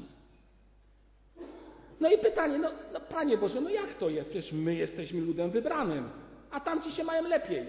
No 1.99 2.11
i 2.11 2.17
pytanie, 2.17 2.57
no, 2.57 2.69
no 2.93 2.99
Panie 2.99 3.37
Boże, 3.37 3.61
no 3.61 3.69
jak 3.69 3.93
to 3.93 4.09
jest? 4.09 4.29
Przecież 4.29 4.53
my 4.53 4.75
jesteśmy 4.75 5.21
ludem 5.21 5.51
wybranym, 5.51 6.09
a 6.51 6.59
tamci 6.59 6.91
się 6.91 7.03
mają 7.03 7.27
lepiej. 7.27 7.65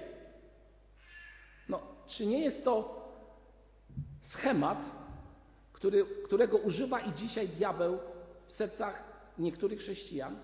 No, 1.68 1.80
czy 2.06 2.26
nie 2.26 2.40
jest 2.40 2.64
to 2.64 3.02
schemat, 4.20 4.92
który, 5.72 6.06
którego 6.24 6.58
używa 6.58 7.00
i 7.00 7.12
dzisiaj 7.12 7.48
diabeł 7.48 7.98
w 8.46 8.52
sercach 8.52 9.02
niektórych 9.38 9.80
chrześcijan? 9.80 10.36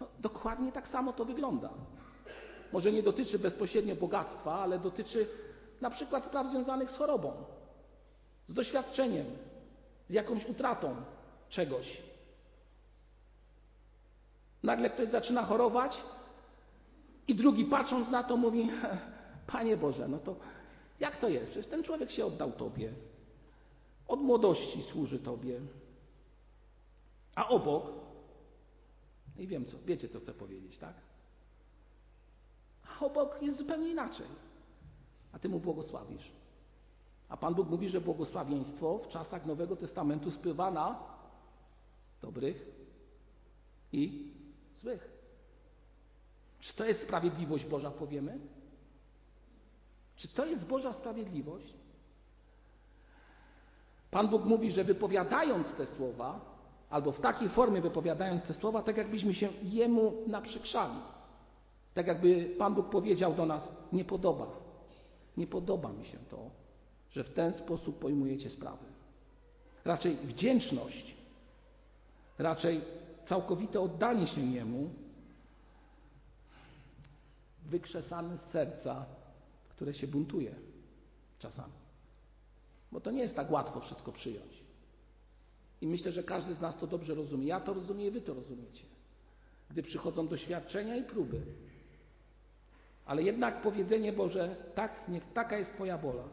No, 0.00 0.06
dokładnie 0.18 0.72
tak 0.72 0.88
samo 0.88 1.12
to 1.12 1.24
wygląda. 1.24 1.70
Może 2.72 2.92
nie 2.92 3.02
dotyczy 3.02 3.38
bezpośrednio 3.38 3.96
bogactwa, 3.96 4.58
ale 4.58 4.78
dotyczy 4.78 5.28
na 5.80 5.90
przykład 5.90 6.24
spraw 6.24 6.46
związanych 6.46 6.90
z 6.90 6.96
chorobą, 6.96 7.32
z 8.46 8.54
doświadczeniem, 8.54 9.26
z 10.08 10.12
jakąś 10.12 10.46
utratą 10.48 10.96
czegoś. 11.48 12.02
Nagle 14.62 14.90
ktoś 14.90 15.08
zaczyna 15.08 15.44
chorować 15.44 16.02
i 17.28 17.34
drugi 17.34 17.64
patrząc 17.64 18.10
na 18.10 18.22
to 18.22 18.36
mówi: 18.36 18.70
Panie 19.52 19.76
Boże, 19.76 20.08
no 20.08 20.18
to 20.18 20.36
jak 21.00 21.16
to 21.16 21.28
jest? 21.28 21.50
Przecież 21.50 21.66
ten 21.66 21.82
człowiek 21.82 22.10
się 22.10 22.26
oddał 22.26 22.52
Tobie. 22.52 22.92
Od 24.08 24.20
młodości 24.20 24.82
służy 24.82 25.18
Tobie. 25.18 25.60
A 27.34 27.48
obok, 27.48 27.86
i 29.38 29.46
wiem 29.46 29.64
co, 29.64 29.76
wiecie 29.86 30.08
co 30.08 30.20
chcę 30.20 30.34
powiedzieć, 30.34 30.78
tak? 30.78 30.94
A 32.88 33.04
obok 33.04 33.42
jest 33.42 33.58
zupełnie 33.58 33.90
inaczej. 33.90 34.26
A 35.32 35.38
Ty 35.38 35.48
mu 35.48 35.60
błogosławisz. 35.60 36.32
A 37.28 37.36
Pan 37.36 37.54
Bóg 37.54 37.68
mówi, 37.68 37.88
że 37.88 38.00
błogosławieństwo 38.00 38.98
w 38.98 39.08
czasach 39.08 39.46
Nowego 39.46 39.76
Testamentu 39.76 40.30
spływa 40.30 40.70
na 40.70 40.98
dobrych 42.22 42.66
i 43.92 44.32
złych. 44.74 45.10
Czy 46.60 46.74
to 46.74 46.84
jest 46.84 47.02
sprawiedliwość 47.02 47.64
Boża, 47.64 47.90
powiemy? 47.90 48.38
Czy 50.16 50.28
to 50.28 50.46
jest 50.46 50.66
Boża 50.66 50.92
sprawiedliwość? 50.92 51.74
Pan 54.10 54.28
Bóg 54.28 54.44
mówi, 54.44 54.70
że 54.72 54.84
wypowiadając 54.84 55.74
te 55.74 55.86
słowa, 55.86 56.55
albo 56.96 57.12
w 57.12 57.20
takiej 57.20 57.48
formie 57.48 57.80
wypowiadając 57.80 58.42
te 58.42 58.54
słowa, 58.54 58.82
tak 58.82 58.96
jakbyśmy 58.96 59.34
się 59.34 59.48
Jemu 59.62 60.12
naprzykrzali. 60.26 60.98
Tak 61.94 62.06
jakby 62.06 62.54
Pan 62.58 62.74
Bóg 62.74 62.90
powiedział 62.90 63.34
do 63.34 63.46
nas: 63.46 63.72
Nie 63.92 64.04
podoba, 64.04 64.46
nie 65.36 65.46
podoba 65.46 65.92
mi 65.92 66.04
się 66.04 66.18
to, 66.18 66.50
że 67.10 67.24
w 67.24 67.32
ten 67.34 67.54
sposób 67.54 67.98
pojmujecie 67.98 68.50
sprawy. 68.50 68.84
Raczej 69.84 70.16
wdzięczność, 70.16 71.16
raczej 72.38 72.84
całkowite 73.26 73.80
oddanie 73.80 74.26
się 74.26 74.40
Jemu, 74.40 74.90
wykrzesane 77.64 78.38
z 78.38 78.50
serca, 78.50 79.06
które 79.68 79.94
się 79.94 80.06
buntuje 80.06 80.54
czasami. 81.38 81.72
Bo 82.92 83.00
to 83.00 83.10
nie 83.10 83.22
jest 83.22 83.36
tak 83.36 83.50
łatwo 83.50 83.80
wszystko 83.80 84.12
przyjąć. 84.12 84.65
I 85.80 85.86
myślę, 85.86 86.12
że 86.12 86.22
każdy 86.22 86.54
z 86.54 86.60
nas 86.60 86.78
to 86.78 86.86
dobrze 86.86 87.14
rozumie. 87.14 87.46
Ja 87.46 87.60
to 87.60 87.74
rozumiem 87.74 88.08
i 88.08 88.10
wy 88.10 88.20
to 88.20 88.34
rozumiecie. 88.34 88.84
Gdy 89.70 89.82
przychodzą 89.82 90.28
doświadczenia 90.28 90.96
i 90.96 91.02
próby. 91.02 91.40
Ale 93.06 93.22
jednak 93.22 93.62
powiedzenie 93.62 94.12
Boże, 94.12 94.56
tak, 94.74 95.08
niech 95.08 95.32
taka 95.32 95.58
jest 95.58 95.74
Twoja 95.74 95.98
wola. 95.98 96.24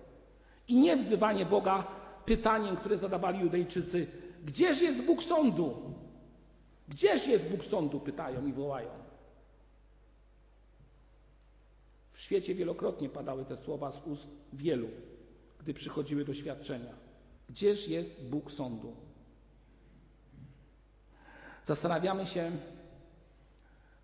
I 0.67 0.75
nie 0.75 0.97
wzywanie 0.97 1.45
Boga 1.45 1.88
pytaniem, 2.25 2.75
które 2.77 2.97
zadawali 2.97 3.39
Judejczycy: 3.39 4.07
Gdzież 4.45 4.81
jest 4.81 5.05
Bóg 5.05 5.23
sądu? 5.23 5.93
Gdzież 6.88 7.27
jest 7.27 7.50
Bóg 7.50 7.65
sądu? 7.65 8.00
pytają 8.00 8.47
i 8.47 8.53
wołają. 8.53 8.89
W 12.13 12.21
świecie 12.21 12.55
wielokrotnie 12.55 13.09
padały 13.09 13.45
te 13.45 13.57
słowa 13.57 13.91
z 13.91 14.07
ust 14.07 14.27
wielu, 14.53 14.88
gdy 15.59 15.73
przychodziły 15.73 16.25
doświadczenia. 16.25 16.93
Gdzież 17.50 17.88
jest 17.88 18.29
Bóg 18.29 18.51
sądu? 18.51 18.95
Zastanawiamy 21.65 22.25
się, 22.25 22.51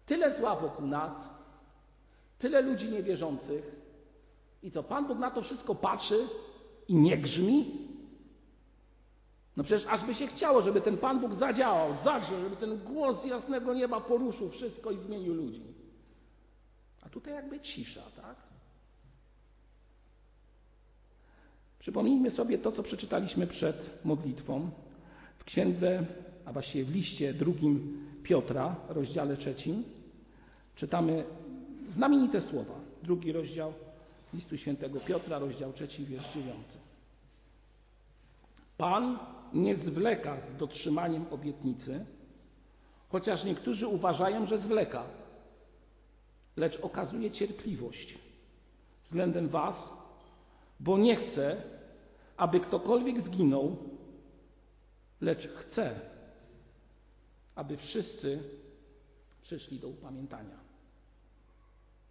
tyle 0.06 0.38
zła 0.38 0.56
wokół 0.56 0.88
nas, 0.88 1.30
tyle 2.40 2.62
ludzi 2.62 2.90
niewierzących, 2.90 3.80
i 4.64 4.72
co 4.72 4.84
Pan 4.84 5.08
Bóg 5.08 5.20
na 5.20 5.32
to 5.32 5.42
wszystko 5.42 5.76
patrzy 5.76 6.28
i 6.88 6.96
nie 6.96 7.18
grzmi? 7.18 7.88
No 9.58 9.64
przecież 9.64 9.88
aż 9.88 10.06
by 10.06 10.16
się 10.16 10.28
chciało, 10.28 10.62
żeby 10.62 10.82
ten 10.82 10.98
Pan 10.98 11.20
Bóg 11.20 11.34
zadziałał, 11.34 11.96
zagrzał, 12.04 12.40
żeby 12.42 12.56
ten 12.56 12.78
głos 12.78 13.26
jasnego 13.26 13.74
nieba 13.74 14.02
poruszył 14.02 14.50
wszystko 14.50 14.92
i 14.92 15.00
zmienił 15.00 15.34
ludzi. 15.34 15.64
A 17.02 17.10
tutaj 17.10 17.34
jakby 17.34 17.60
cisza, 17.60 18.02
tak? 18.16 18.36
Przypomnijmy 21.80 22.32
sobie 22.32 22.58
to, 22.58 22.72
co 22.72 22.84
przeczytaliśmy 22.84 23.48
przed 23.48 24.06
modlitwą 24.06 24.70
w 25.38 25.44
księdze, 25.44 26.06
a 26.50 26.54
właściwie 26.54 26.86
w 26.86 26.96
liście 26.96 27.34
drugim 27.34 28.06
Piotra, 28.24 28.76
rozdziale 28.88 29.38
trzecim. 29.38 29.84
Czytamy 30.76 31.24
znamienite 31.88 32.42
słowa. 32.42 32.74
Drugi 33.04 33.32
rozdział 33.32 33.74
listu 34.34 34.58
świętego 34.58 35.00
Piotra, 35.00 35.40
rozdział 35.40 35.74
trzeci, 35.74 36.06
wiersz 36.06 36.34
dziewiąty. 36.34 36.78
Pan 38.78 39.20
nie 39.54 39.76
zwleka 39.76 40.40
z 40.40 40.58
dotrzymaniem 40.58 41.26
obietnicy, 41.32 42.06
chociaż 43.10 43.44
niektórzy 43.44 43.88
uważają, 43.88 44.46
że 44.46 44.58
zwleka, 44.58 45.04
lecz 46.58 46.80
okazuje 46.80 47.32
cierpliwość 47.32 48.18
względem 49.04 49.50
Was, 49.50 49.90
bo 50.80 50.98
nie 50.98 51.16
chce, 51.16 51.64
aby 52.38 52.60
ktokolwiek 52.60 53.22
zginął, 53.22 53.78
lecz 55.22 55.48
chce, 55.48 56.10
aby 57.60 57.78
wszyscy 57.78 58.40
przyszli 59.42 59.80
do 59.80 59.88
upamiętania. 59.88 60.60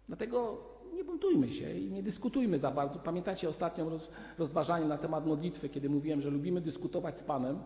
Dlatego 0.07 0.57
nie 0.93 1.03
buntujmy 1.03 1.51
się 1.51 1.73
i 1.73 1.91
nie 1.91 2.03
dyskutujmy 2.03 2.59
za 2.59 2.71
bardzo. 2.71 2.99
Pamiętacie 2.99 3.49
ostatnią 3.49 3.89
roz, 3.89 4.09
rozważanie 4.37 4.85
na 4.85 4.97
temat 4.97 5.25
modlitwy, 5.25 5.69
kiedy 5.69 5.89
mówiłem, 5.89 6.21
że 6.21 6.29
lubimy 6.29 6.61
dyskutować 6.61 7.17
z 7.17 7.23
Panem? 7.23 7.59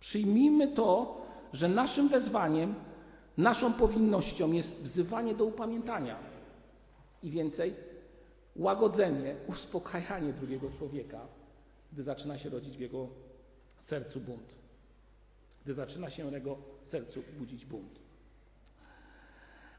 Przyjmijmy 0.00 0.68
to, 0.68 1.20
że 1.52 1.68
naszym 1.68 2.08
wezwaniem, 2.08 2.74
naszą 3.36 3.72
powinnością 3.72 4.52
jest 4.52 4.74
wzywanie 4.74 5.34
do 5.34 5.44
upamiętania. 5.44 6.16
I 7.22 7.30
więcej, 7.30 7.74
łagodzenie, 8.56 9.36
uspokajanie 9.46 10.32
drugiego 10.32 10.70
człowieka, 10.70 11.20
gdy 11.92 12.02
zaczyna 12.02 12.38
się 12.38 12.48
rodzić 12.50 12.76
w 12.76 12.80
jego 12.80 13.08
sercu 13.80 14.20
bunt. 14.20 14.59
Gdy 15.64 15.74
zaczyna 15.74 16.10
się 16.10 16.30
w 16.30 16.32
jego 16.32 16.58
sercu 16.82 17.22
budzić 17.38 17.66
bunt. 17.66 18.00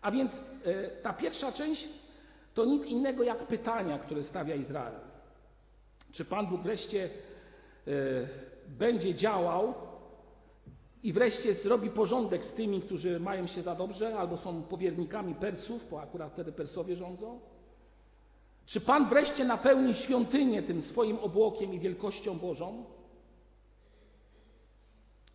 A 0.02 0.12
więc 0.12 0.32
e, 0.66 0.88
ta 0.90 1.14
pierwsza 1.14 1.52
część 1.52 1.90
to 2.54 2.66
nic 2.66 2.86
innego 2.86 3.24
jak 3.24 3.48
pytania, 3.48 4.00
które 4.00 4.24
stawia 4.24 4.56
Izrael. 4.56 5.00
Czy 6.12 6.26
Pan 6.26 6.48
Bóg 6.48 6.62
wreszcie 6.62 7.10
e, 7.88 7.92
będzie 8.68 9.16
działał 9.16 9.74
i 11.04 11.14
wreszcie 11.14 11.54
zrobi 11.54 11.90
porządek 11.90 12.46
z 12.46 12.54
tymi, 12.54 12.82
którzy 12.82 13.20
mają 13.20 13.48
się 13.48 13.62
za 13.62 13.76
dobrze 13.76 14.18
albo 14.18 14.38
są 14.38 14.64
powiernikami 14.64 15.36
Persów, 15.36 15.90
bo 15.90 16.02
akurat 16.02 16.34
wtedy 16.34 16.52
Persowie 16.52 16.96
rządzą? 16.96 17.40
Czy 18.66 18.82
Pan 18.82 19.10
wreszcie 19.10 19.46
napełni 19.46 19.94
świątynię 19.94 20.64
tym 20.64 20.82
swoim 20.82 21.20
obłokiem 21.20 21.74
i 21.74 21.80
wielkością 21.80 22.40
Bożą? 22.40 22.86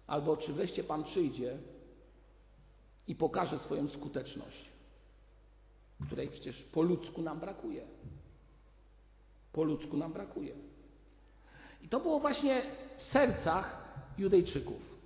Albo 0.07 0.37
czy 0.37 0.53
wreszcie 0.53 0.85
Pan 0.85 1.05
przyjdzie 1.05 1.59
i 3.09 3.15
pokaże 3.15 3.59
swoją 3.59 3.89
skuteczność, 3.89 4.71
której 6.07 6.29
przecież 6.29 6.63
po 6.63 6.83
ludzku 6.83 7.23
nam 7.23 7.41
brakuje. 7.41 7.83
Po 9.53 9.65
ludzku 9.65 9.97
nam 9.97 10.13
brakuje. 10.13 10.55
I 11.83 11.89
to 11.89 12.01
było 12.01 12.21
właśnie 12.21 12.63
w 12.97 13.03
sercach 13.03 13.87
Judejczyków. 14.19 14.97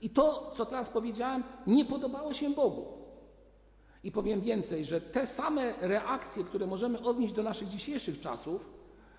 I 0.00 0.10
to, 0.10 0.52
co 0.56 0.66
teraz 0.66 0.88
powiedziałem, 0.88 1.44
nie 1.66 1.84
podobało 1.84 2.34
się 2.34 2.50
Bogu. 2.50 2.86
I 4.04 4.12
powiem 4.12 4.40
więcej, 4.40 4.84
że 4.84 5.00
te 5.00 5.26
same 5.26 5.72
reakcje, 5.80 6.44
które 6.44 6.66
możemy 6.66 7.00
odnieść 7.00 7.34
do 7.34 7.42
naszych 7.42 7.68
dzisiejszych 7.68 8.20
czasów, 8.20 8.70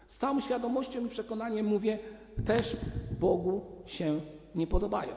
z 0.08 0.18
całą 0.18 0.42
świadomością 0.42 1.06
i 1.06 1.10
przekonaniem 1.10 1.66
mówię, 1.66 2.00
też 2.46 2.78
Bogu 3.20 3.66
się 3.86 4.22
nie 4.56 4.68
podobają. 4.68 5.16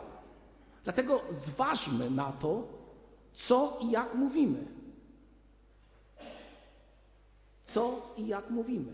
Dlatego 0.85 1.21
zważmy 1.45 2.11
na 2.11 2.33
to, 2.33 2.63
co 3.49 3.79
i 3.81 3.91
jak 3.91 4.15
mówimy. 4.15 4.65
Co 7.63 8.03
i 8.17 8.27
jak 8.27 8.51
mówimy. 8.51 8.93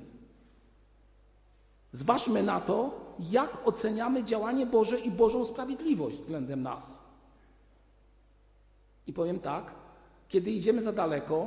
Zważmy 1.92 2.42
na 2.42 2.60
to, 2.60 3.00
jak 3.18 3.66
oceniamy 3.66 4.24
działanie 4.24 4.66
Boże 4.66 5.00
i 5.00 5.10
Bożą 5.10 5.44
sprawiedliwość 5.44 6.16
względem 6.16 6.62
nas. 6.62 7.00
I 9.06 9.12
powiem 9.12 9.40
tak, 9.40 9.74
kiedy 10.28 10.50
idziemy 10.50 10.82
za 10.82 10.92
daleko, 10.92 11.46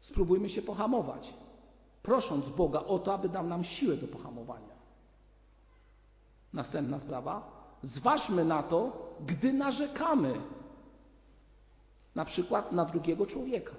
spróbujmy 0.00 0.50
się 0.50 0.62
pohamować, 0.62 1.34
prosząc 2.02 2.48
Boga 2.48 2.80
o 2.80 2.98
to, 2.98 3.14
aby 3.14 3.28
dał 3.28 3.46
nam 3.46 3.64
siłę 3.64 3.96
do 3.96 4.06
pohamowania. 4.06 4.74
Następna 6.52 7.00
sprawa. 7.00 7.59
Zważmy 7.82 8.44
na 8.44 8.62
to, 8.62 9.10
gdy 9.26 9.52
narzekamy, 9.52 10.40
na 12.14 12.24
przykład 12.24 12.72
na 12.72 12.84
drugiego 12.84 13.26
człowieka. 13.26 13.72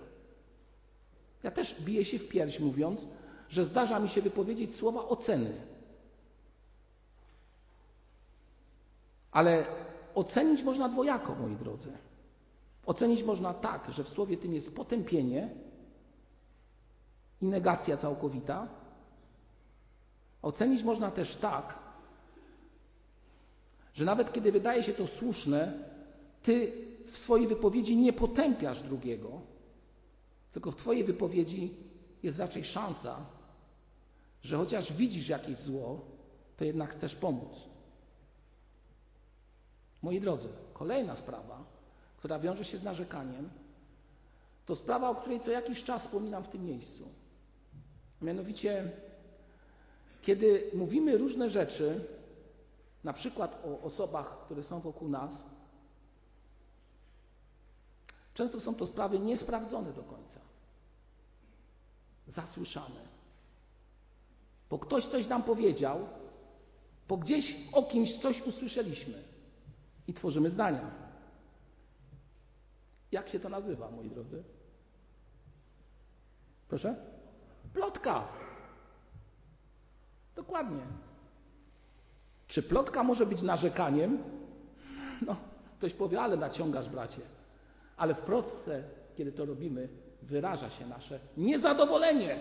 Ja 1.43 1.51
też 1.51 1.81
biję 1.81 2.05
się 2.05 2.19
w 2.19 2.27
pierś, 2.27 2.59
mówiąc, 2.59 3.07
że 3.49 3.65
zdarza 3.65 3.99
mi 3.99 4.09
się 4.09 4.21
wypowiedzieć 4.21 4.75
słowa 4.75 5.07
oceny. 5.07 5.53
Ale 9.31 9.65
ocenić 10.15 10.63
można 10.63 10.89
dwojako, 10.89 11.35
moi 11.35 11.55
drodzy. 11.55 11.91
Ocenić 12.85 13.23
można 13.23 13.53
tak, 13.53 13.91
że 13.91 14.03
w 14.03 14.09
słowie 14.09 14.37
tym 14.37 14.53
jest 14.53 14.75
potępienie 14.75 15.49
i 17.41 17.45
negacja 17.45 17.97
całkowita. 17.97 18.67
Ocenić 20.41 20.83
można 20.83 21.11
też 21.11 21.35
tak, 21.35 21.79
że 23.93 24.05
nawet 24.05 24.33
kiedy 24.33 24.51
wydaje 24.51 24.83
się 24.83 24.93
to 24.93 25.07
słuszne, 25.07 25.73
ty 26.43 26.71
w 27.11 27.17
swojej 27.17 27.47
wypowiedzi 27.47 27.97
nie 27.97 28.13
potępiasz 28.13 28.83
drugiego, 28.83 29.41
tylko 30.53 30.71
w 30.71 30.75
twojej 30.75 31.03
wypowiedzi 31.03 31.73
jest 32.23 32.39
raczej 32.39 32.63
szansa, 32.63 33.25
że 34.41 34.57
chociaż 34.57 34.93
widzisz 34.93 35.29
jakieś 35.29 35.57
zło, 35.57 36.05
to 36.57 36.65
jednak 36.65 36.95
chcesz 36.95 37.15
pomóc. 37.15 37.51
Moi 40.01 40.19
drodzy, 40.19 40.49
kolejna 40.73 41.15
sprawa, 41.15 41.63
która 42.17 42.39
wiąże 42.39 42.65
się 42.65 42.77
z 42.77 42.83
narzekaniem, 42.83 43.49
to 44.65 44.75
sprawa, 44.75 45.09
o 45.09 45.15
której 45.15 45.39
co 45.39 45.51
jakiś 45.51 45.83
czas 45.83 46.01
wspominam 46.01 46.43
w 46.43 46.47
tym 46.47 46.65
miejscu. 46.65 47.07
Mianowicie, 48.21 48.91
kiedy 50.21 50.71
mówimy 50.73 51.17
różne 51.17 51.49
rzeczy, 51.49 52.05
na 53.03 53.13
przykład 53.13 53.65
o 53.65 53.81
osobach, 53.81 54.45
które 54.45 54.63
są 54.63 54.79
wokół 54.79 55.09
nas, 55.09 55.45
często 58.33 58.59
są 58.59 58.75
to 58.75 58.87
sprawy 58.87 59.19
niesprawdzone 59.19 59.93
do 59.93 60.03
końca, 60.03 60.39
zasłyszane. 62.27 63.01
Bo 64.69 64.79
ktoś 64.79 65.05
coś 65.05 65.27
nam 65.27 65.43
powiedział, 65.43 66.07
bo 67.07 67.17
gdzieś 67.17 67.55
o 67.73 67.83
kimś 67.83 68.21
coś 68.21 68.41
usłyszeliśmy 68.41 69.23
i 70.07 70.13
tworzymy 70.13 70.49
zdania. 70.49 70.91
Jak 73.11 73.29
się 73.29 73.39
to 73.39 73.49
nazywa, 73.49 73.91
moi 73.91 74.09
drodzy? 74.09 74.43
Proszę? 76.67 76.95
Plotka. 77.73 78.27
Dokładnie. 80.35 81.10
Czy 82.51 82.63
plotka 82.63 83.03
może 83.03 83.25
być 83.25 83.41
narzekaniem? 83.41 84.23
No, 85.27 85.35
ktoś 85.77 85.93
powie, 85.93 86.21
ale 86.21 86.37
naciągasz, 86.37 86.89
bracie. 86.89 87.21
Ale 87.97 88.15
w 88.15 88.21
plotce, 88.21 88.83
kiedy 89.17 89.31
to 89.31 89.45
robimy, 89.45 89.89
wyraża 90.21 90.69
się 90.69 90.87
nasze 90.87 91.19
niezadowolenie. 91.37 92.39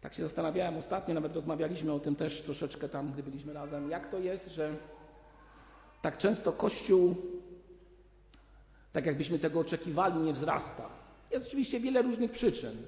Tak 0.00 0.14
się 0.14 0.22
zastanawiałem 0.22 0.76
ostatnio, 0.76 1.14
nawet 1.14 1.34
rozmawialiśmy 1.34 1.92
o 1.92 2.00
tym 2.00 2.16
też 2.16 2.42
troszeczkę 2.42 2.88
tam, 2.88 3.12
gdy 3.12 3.22
byliśmy 3.22 3.52
razem, 3.52 3.90
jak 3.90 4.10
to 4.10 4.18
jest, 4.18 4.48
że 4.48 4.76
tak 6.02 6.18
często 6.18 6.52
Kościół, 6.52 7.14
tak 8.92 9.06
jakbyśmy 9.06 9.38
tego 9.38 9.60
oczekiwali, 9.60 10.18
nie 10.20 10.32
wzrasta. 10.32 10.88
Jest 11.30 11.46
oczywiście 11.46 11.80
wiele 11.80 12.02
różnych 12.02 12.30
przyczyn, 12.30 12.82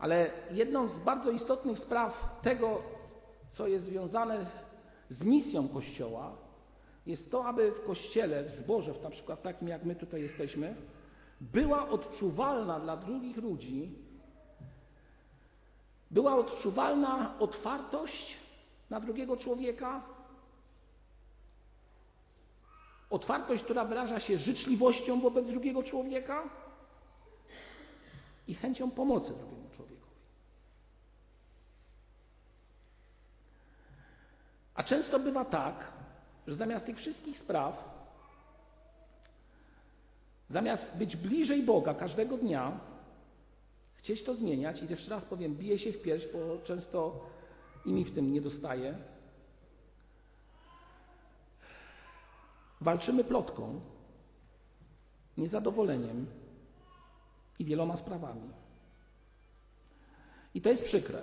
ale 0.00 0.30
jedną 0.50 0.88
z 0.88 0.98
bardzo 0.98 1.30
istotnych 1.30 1.78
spraw 1.78 2.40
tego, 2.42 2.82
co 3.48 3.68
jest 3.68 3.84
związane 3.84 4.46
z 5.08 5.24
misją 5.24 5.68
Kościoła, 5.68 6.36
jest 7.06 7.30
to, 7.30 7.44
aby 7.44 7.72
w 7.72 7.84
Kościele, 7.86 8.44
w 8.44 8.50
zborze, 8.50 8.94
na 9.02 9.10
przykład 9.10 9.42
takim 9.42 9.68
jak 9.68 9.84
my 9.84 9.94
tutaj 9.94 10.22
jesteśmy, 10.22 10.76
była 11.40 11.88
odczuwalna 11.88 12.80
dla 12.80 12.96
drugich 12.96 13.36
ludzi, 13.36 13.98
była 16.10 16.36
odczuwalna 16.36 17.38
otwartość 17.38 18.36
na 18.90 19.00
drugiego 19.00 19.36
człowieka, 19.36 20.02
otwartość, 23.10 23.64
która 23.64 23.84
wyraża 23.84 24.20
się 24.20 24.38
życzliwością 24.38 25.20
wobec 25.20 25.46
drugiego 25.46 25.82
człowieka 25.82 26.42
i 28.48 28.54
chęcią 28.54 28.90
pomocy 28.90 29.32
drugiemu 29.32 29.59
A 34.80 34.82
często 34.82 35.18
bywa 35.18 35.44
tak, 35.44 35.92
że 36.46 36.54
zamiast 36.56 36.86
tych 36.86 36.96
wszystkich 36.96 37.38
spraw, 37.38 37.88
zamiast 40.48 40.96
być 40.96 41.16
bliżej 41.16 41.62
Boga 41.62 41.94
każdego 41.94 42.36
dnia, 42.36 42.80
chcieć 43.94 44.24
to 44.24 44.34
zmieniać, 44.34 44.82
i 44.82 44.90
jeszcze 44.90 45.10
raz 45.10 45.24
powiem, 45.24 45.56
bije 45.56 45.78
się 45.78 45.92
w 45.92 46.02
pierś, 46.02 46.26
bo 46.32 46.58
często 46.64 47.26
i 47.86 47.92
mi 47.92 48.04
w 48.04 48.14
tym 48.14 48.32
nie 48.32 48.40
dostaje, 48.40 48.98
walczymy 52.80 53.24
plotką, 53.24 53.80
niezadowoleniem 55.36 56.26
i 57.58 57.64
wieloma 57.64 57.96
sprawami. 57.96 58.50
I 60.54 60.60
to 60.60 60.68
jest 60.68 60.84
przykre. 60.84 61.22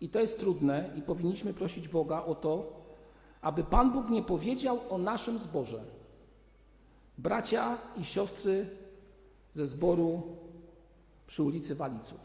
I 0.00 0.08
to 0.08 0.20
jest 0.20 0.38
trudne 0.38 0.90
i 0.96 1.02
powinniśmy 1.02 1.54
prosić 1.54 1.88
Boga 1.88 2.24
o 2.24 2.34
to, 2.34 2.72
aby 3.40 3.64
Pan 3.64 3.92
Bóg 3.92 4.10
nie 4.10 4.22
powiedział 4.22 4.80
o 4.90 4.98
naszym 4.98 5.38
zborze. 5.38 5.84
Bracia 7.18 7.78
i 7.96 8.04
siostry 8.04 8.70
ze 9.52 9.66
zboru 9.66 10.22
przy 11.26 11.42
ulicy 11.42 11.74
Waliców. 11.74 12.20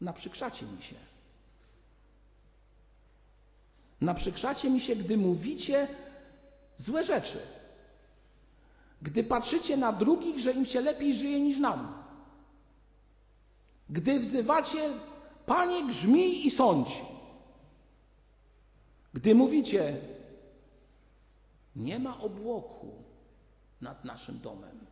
Naprzykrzacie 0.00 0.66
mi 0.66 0.82
się. 0.82 0.96
Naprzykrzacie 4.00 4.70
mi 4.70 4.80
się, 4.80 4.96
gdy 4.96 5.16
mówicie 5.16 5.88
złe 6.76 7.04
rzeczy. 7.04 7.38
Gdy 9.02 9.24
patrzycie 9.24 9.76
na 9.76 9.92
drugich, 9.92 10.38
że 10.38 10.52
im 10.52 10.66
się 10.66 10.80
lepiej 10.80 11.14
żyje 11.14 11.40
niż 11.40 11.58
nam. 11.58 11.94
Gdy 13.90 14.20
wzywacie, 14.20 14.90
Panie, 15.50 15.86
grzmi 15.86 16.46
i 16.46 16.50
sądź. 16.50 16.88
Gdy 19.14 19.34
mówicie, 19.34 20.00
nie 21.76 21.98
ma 21.98 22.20
obłoku 22.20 22.92
nad 23.80 24.04
naszym 24.04 24.40
domem. 24.40 24.86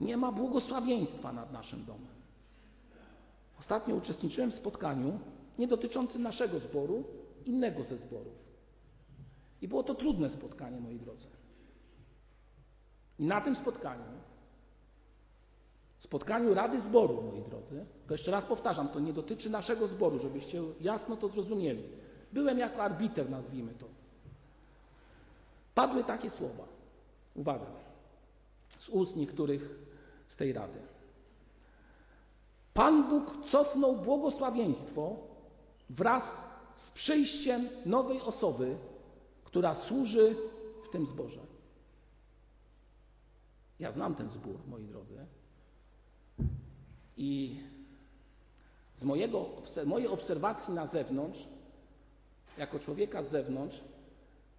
Nie 0.00 0.16
ma 0.16 0.32
błogosławieństwa 0.32 1.32
nad 1.32 1.52
naszym 1.52 1.84
domem. 1.84 2.16
Ostatnio 3.60 3.94
uczestniczyłem 3.94 4.50
w 4.50 4.54
spotkaniu 4.54 5.18
nie 5.58 5.68
dotyczącym 5.68 6.22
naszego 6.22 6.60
zboru, 6.60 7.04
innego 7.44 7.84
ze 7.84 7.96
zborów. 7.96 8.38
I 9.62 9.68
było 9.68 9.82
to 9.82 9.94
trudne 9.94 10.30
spotkanie, 10.30 10.80
moi 10.80 10.98
drodzy. 10.98 11.26
I 13.18 13.24
na 13.24 13.40
tym 13.40 13.56
spotkaniu, 13.56 14.04
spotkaniu 16.06 16.54
Rady 16.54 16.80
Zboru, 16.80 17.22
moi 17.22 17.42
drodzy, 17.42 17.86
to 18.06 18.14
jeszcze 18.14 18.30
raz 18.30 18.44
powtarzam, 18.44 18.88
to 18.88 19.00
nie 19.00 19.12
dotyczy 19.12 19.50
naszego 19.50 19.88
zboru, 19.88 20.18
żebyście 20.18 20.62
jasno 20.80 21.16
to 21.16 21.28
zrozumieli. 21.28 21.82
Byłem 22.32 22.58
jako 22.58 22.82
arbiter, 22.82 23.30
nazwijmy 23.30 23.74
to. 23.74 23.86
Padły 25.74 26.04
takie 26.04 26.30
słowa. 26.30 26.64
Uwaga. 27.34 27.66
Z 28.78 28.88
ust 28.88 29.16
niektórych 29.16 29.78
z 30.28 30.36
tej 30.36 30.52
rady. 30.52 30.78
Pan 32.74 33.08
Bóg 33.08 33.46
cofnął 33.50 33.96
błogosławieństwo 33.96 35.16
wraz 35.90 36.44
z 36.76 36.90
przyjściem 36.90 37.68
nowej 37.86 38.20
osoby, 38.20 38.76
która 39.44 39.74
służy 39.74 40.36
w 40.84 40.88
tym 40.88 41.06
zborze. 41.06 41.40
Ja 43.78 43.92
znam 43.92 44.14
ten 44.14 44.28
zbór, 44.28 44.56
moi 44.68 44.84
drodzy. 44.84 45.26
I 47.16 47.56
z 48.94 49.02
mojego, 49.02 49.46
mojej 49.86 50.08
obserwacji 50.08 50.74
na 50.74 50.86
zewnątrz, 50.86 51.46
jako 52.58 52.78
człowieka 52.78 53.22
z 53.22 53.30
zewnątrz, 53.30 53.80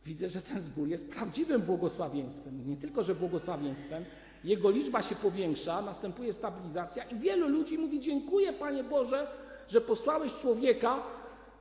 widzę, 0.06 0.30
że 0.30 0.42
ten 0.42 0.62
zbór 0.62 0.88
jest 0.88 1.10
prawdziwym 1.10 1.62
błogosławieństwem. 1.62 2.70
Nie 2.70 2.78
tylko, 2.78 3.04
że 3.04 3.16
błogosławieństwem, 3.16 4.06
jego 4.44 4.70
liczba 4.70 5.02
się 5.02 5.16
powiększa, 5.16 5.82
następuje 5.82 6.34
stabilizacja 6.34 7.04
i 7.04 7.20
wielu 7.20 7.50
ludzi 7.50 7.78
mówi: 7.78 8.00
Dziękuję, 8.00 8.54
Panie 8.54 8.84
Boże, 8.84 9.28
że 9.68 9.82
posłałeś 9.82 10.34
człowieka, 10.34 11.04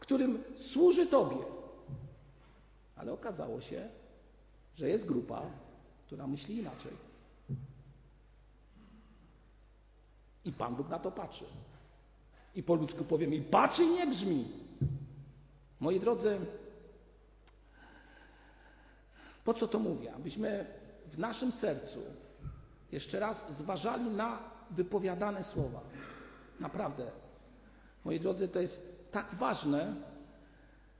którym 0.01 0.43
służy 0.55 1.07
Tobie. 1.07 1.37
Ale 2.97 3.13
okazało 3.13 3.61
się, 3.61 3.89
że 4.77 4.89
jest 4.89 5.07
grupa, 5.07 5.43
która 6.07 6.27
myśli 6.27 6.57
inaczej. 6.57 6.93
I 10.47 10.53
Pan 10.53 10.77
Bóg 10.77 10.89
na 10.89 10.99
to 10.99 11.11
patrzy. 11.11 11.45
I 12.55 12.63
po 12.63 12.75
ludzku 12.75 13.05
powiem, 13.05 13.35
i 13.35 13.41
patrzy 13.43 13.85
i 13.85 13.91
nie 13.91 14.07
grzmi. 14.07 14.49
Moi 15.81 16.01
drodzy, 16.01 16.39
po 19.45 19.55
co 19.55 19.69
to 19.69 19.79
mówię? 19.79 20.15
Abyśmy 20.15 20.67
w 21.07 21.19
naszym 21.19 21.53
sercu 21.53 22.01
jeszcze 22.93 23.21
raz 23.21 23.47
zważali 23.51 24.05
na 24.11 24.39
wypowiadane 24.71 25.43
słowa. 25.43 25.81
Naprawdę. 26.61 27.11
Moi 28.05 28.21
drodzy, 28.21 28.49
to 28.49 28.61
jest 28.61 29.09
tak 29.11 29.35
ważne, 29.35 29.95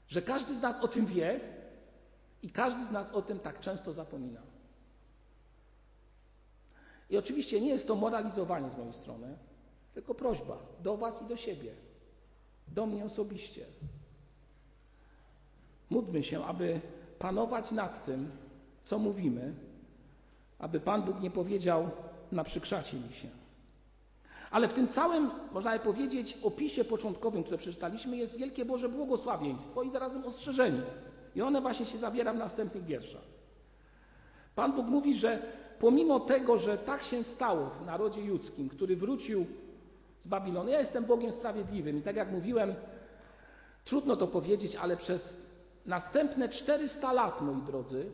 że 0.09 0.23
każdy 0.23 0.55
z 0.55 0.63
nas 0.63 0.81
o 0.81 0.89
tym 0.89 1.07
wie 1.07 1.41
i 2.43 2.51
każdy 2.51 2.87
z 2.87 2.91
nas 2.91 3.13
o 3.13 3.23
tym 3.23 3.39
tak 3.39 3.61
często 3.61 3.93
zapomina. 3.93 4.41
I 7.11 7.17
oczywiście 7.17 7.61
nie 7.61 7.69
jest 7.69 7.87
to 7.87 7.95
moralizowanie 7.95 8.71
z 8.71 8.77
mojej 8.77 8.93
strony, 8.93 9.37
tylko 9.95 10.15
prośba 10.15 10.59
do 10.83 10.97
Was 10.97 11.23
i 11.23 11.25
do 11.25 11.37
siebie, 11.37 11.73
do 12.69 12.87
mnie 12.87 13.05
osobiście. 13.05 13.67
Módlmy 15.91 16.23
się, 16.23 16.45
aby 16.45 16.81
panować 17.19 17.71
nad 17.71 18.05
tym, 18.05 18.31
co 18.83 18.99
mówimy, 18.99 19.55
aby 20.59 20.81
Pan 20.81 21.03
Bóg 21.03 21.21
nie 21.21 21.31
powiedział, 21.31 21.91
naprzykrzacie 22.33 22.97
mi 22.97 23.13
się. 23.13 23.29
Ale 24.51 24.69
w 24.69 24.73
tym 24.73 24.89
całym, 24.89 25.31
można 25.53 25.73
by 25.73 25.79
powiedzieć, 25.79 26.39
opisie 26.43 26.85
początkowym, 26.85 27.43
które 27.43 27.59
przeczytaliśmy, 27.59 28.17
jest 28.17 28.37
wielkie 28.37 28.65
Boże 28.65 28.89
błogosławieństwo 28.89 29.83
i 29.83 29.91
zarazem 29.91 30.25
ostrzeżenie. 30.25 30.83
I 31.35 31.43
one 31.43 31.61
właśnie 31.61 31.87
się 31.87 31.99
zawiera 31.99 32.33
w 32.33 32.37
następnych 32.37 32.85
wierszach. 32.85 33.23
Pan 34.55 34.73
Bóg 34.73 34.87
mówi, 34.87 35.15
że 35.15 35.43
pomimo 35.81 36.21
tego, 36.21 36.59
że 36.59 36.79
tak 36.79 37.03
się 37.03 37.25
stało 37.25 37.71
w 37.71 37.87
narodzie 37.87 38.21
judzkim, 38.21 38.69
który 38.69 38.97
wrócił 38.97 39.47
z 40.21 40.27
Babilonu, 40.27 40.71
ja 40.71 40.79
jestem 40.79 41.05
Bogiem 41.05 41.33
sprawiedliwym 41.33 41.99
i 41.99 42.03
tak 42.03 42.17
jak 42.17 42.33
mówiłem, 42.33 42.75
trudno 43.85 44.17
to 44.17 44.27
powiedzieć, 44.27 44.77
ale 44.77 44.97
przez 44.97 45.37
następne 45.87 46.49
400 46.49 47.13
lat, 47.13 47.41
moi 47.41 47.63
drodzy, 47.63 48.11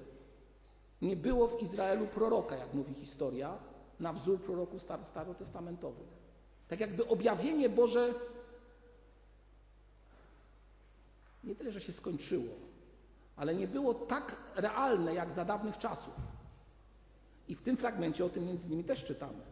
nie 1.03 1.17
było 1.17 1.49
w 1.49 1.63
Izraelu 1.63 2.07
proroka, 2.07 2.57
jak 2.57 2.75
mówi 2.75 2.95
historia, 2.95 3.59
na 4.01 4.13
wzór 4.13 4.41
proroków 4.41 4.83
star 4.83 5.05
starotestamentowych. 5.05 6.09
Tak 6.69 6.81
jakby 6.81 7.09
objawienie 7.09 7.69
Boże 7.69 8.15
nie 11.45 11.55
tyle, 11.55 11.73
że 11.73 11.81
się 11.81 11.93
skończyło, 11.93 12.55
ale 13.37 13.55
nie 13.55 13.69
było 13.69 13.95
tak 13.95 14.37
realne 14.57 15.15
jak 15.15 15.31
za 15.31 15.45
dawnych 15.45 15.79
czasów. 15.79 16.15
I 17.49 17.55
w 17.55 17.63
tym 17.63 17.77
fragmencie 17.77 18.25
o 18.25 18.29
tym 18.29 18.47
między 18.47 18.67
innymi 18.67 18.85
też 18.85 19.05
czytamy. 19.05 19.43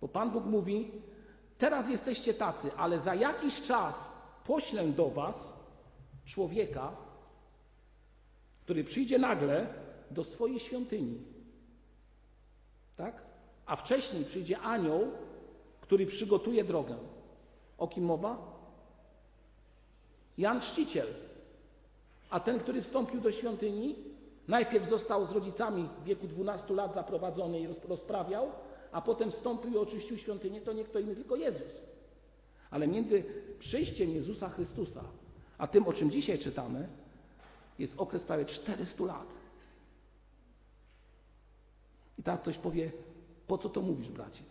Bo 0.00 0.08
Pan 0.08 0.30
Bóg 0.30 0.44
mówi: 0.44 0.90
Teraz 1.58 1.88
jesteście 1.88 2.34
tacy, 2.34 2.70
ale 2.76 2.98
za 2.98 3.14
jakiś 3.14 3.62
czas 3.62 4.10
poślę 4.44 4.88
do 4.88 5.10
Was 5.10 5.52
człowieka, 6.24 6.96
który 8.64 8.84
przyjdzie 8.84 9.18
nagle 9.18 9.74
do 10.10 10.24
swojej 10.24 10.60
świątyni. 10.60 11.18
Tak? 12.96 13.22
A 13.66 13.76
wcześniej 13.76 14.24
przyjdzie 14.24 14.58
anioł, 14.58 15.12
który 15.80 16.06
przygotuje 16.06 16.64
drogę. 16.64 16.96
O 17.78 17.88
kim 17.88 18.04
mowa? 18.04 18.56
Jan 20.38 20.60
Chrzciciel. 20.60 21.08
A 22.30 22.40
ten, 22.40 22.60
który 22.60 22.82
wstąpił 22.82 23.20
do 23.20 23.32
świątyni, 23.32 23.96
najpierw 24.48 24.88
został 24.88 25.26
z 25.26 25.32
rodzicami 25.32 25.88
w 26.00 26.04
wieku 26.04 26.26
12 26.26 26.74
lat 26.74 26.94
zaprowadzony 26.94 27.60
i 27.60 27.68
rozprawiał, 27.88 28.48
a 28.92 29.00
potem 29.00 29.30
wstąpił 29.30 29.72
i 29.72 29.76
oczyścił 29.76 30.18
świątynię, 30.18 30.60
to 30.60 30.72
nie 30.72 30.84
kto 30.84 30.98
inny, 30.98 31.14
tylko 31.14 31.36
Jezus. 31.36 31.72
Ale 32.70 32.88
między 32.88 33.24
przyjściem 33.58 34.10
Jezusa 34.10 34.48
Chrystusa, 34.48 35.04
a 35.58 35.66
tym, 35.66 35.86
o 35.88 35.92
czym 35.92 36.10
dzisiaj 36.10 36.38
czytamy, 36.38 36.88
jest 37.78 37.94
okres 38.00 38.24
prawie 38.24 38.44
400 38.44 39.04
lat. 39.04 39.28
I 42.18 42.22
teraz 42.22 42.40
ktoś 42.40 42.58
powie, 42.58 42.92
po 43.46 43.58
co 43.58 43.68
to 43.68 43.82
mówisz, 43.82 44.10
bracie? 44.10 44.42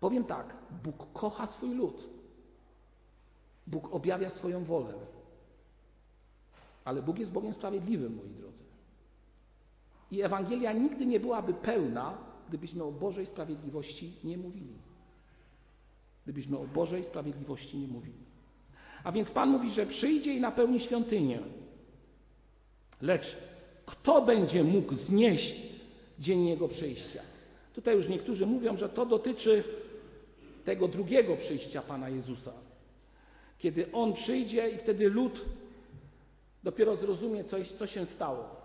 Powiem 0.00 0.24
tak, 0.24 0.56
Bóg 0.84 1.12
kocha 1.12 1.46
swój 1.46 1.74
lud. 1.74 2.08
Bóg 3.66 3.94
objawia 3.94 4.30
swoją 4.30 4.64
wolę. 4.64 4.94
Ale 6.88 7.02
Bóg 7.02 7.18
jest 7.18 7.32
Bogiem 7.32 7.54
sprawiedliwym, 7.54 8.14
moi 8.16 8.28
drodzy. 8.28 8.64
I 10.10 10.22
Ewangelia 10.22 10.72
nigdy 10.72 11.06
nie 11.06 11.20
byłaby 11.20 11.54
pełna, 11.54 12.18
gdybyśmy 12.48 12.84
o 12.84 12.92
Bożej 12.92 13.26
sprawiedliwości 13.26 14.12
nie 14.24 14.36
mówili. 14.36 14.74
Gdybyśmy 16.24 16.58
o 16.58 16.66
Bożej 16.66 17.04
sprawiedliwości 17.04 17.78
nie 17.78 17.88
mówili. 17.88 18.24
A 19.04 19.12
więc 19.12 19.30
Pan 19.30 19.50
mówi, 19.50 19.70
że 19.70 19.86
przyjdzie 19.86 20.34
i 20.34 20.40
napełni 20.40 20.80
świątynię. 20.80 21.40
Lecz 23.02 23.36
kto 23.86 24.22
będzie 24.22 24.64
mógł 24.64 24.94
znieść 24.94 25.56
dzień 26.18 26.46
Jego 26.46 26.68
przyjścia? 26.68 27.22
Tutaj 27.74 27.96
już 27.96 28.08
niektórzy 28.08 28.46
mówią, 28.46 28.76
że 28.76 28.88
to 28.88 29.06
dotyczy 29.06 29.64
tego 30.64 30.88
drugiego 30.88 31.36
przyjścia 31.36 31.82
Pana 31.82 32.08
Jezusa. 32.08 32.52
Kiedy 33.58 33.92
On 33.92 34.12
przyjdzie 34.12 34.70
i 34.70 34.78
wtedy 34.78 35.10
lud 35.10 35.44
dopiero 36.62 36.96
zrozumie 36.96 37.44
coś, 37.44 37.72
co 37.72 37.86
się 37.86 38.06
stało. 38.06 38.56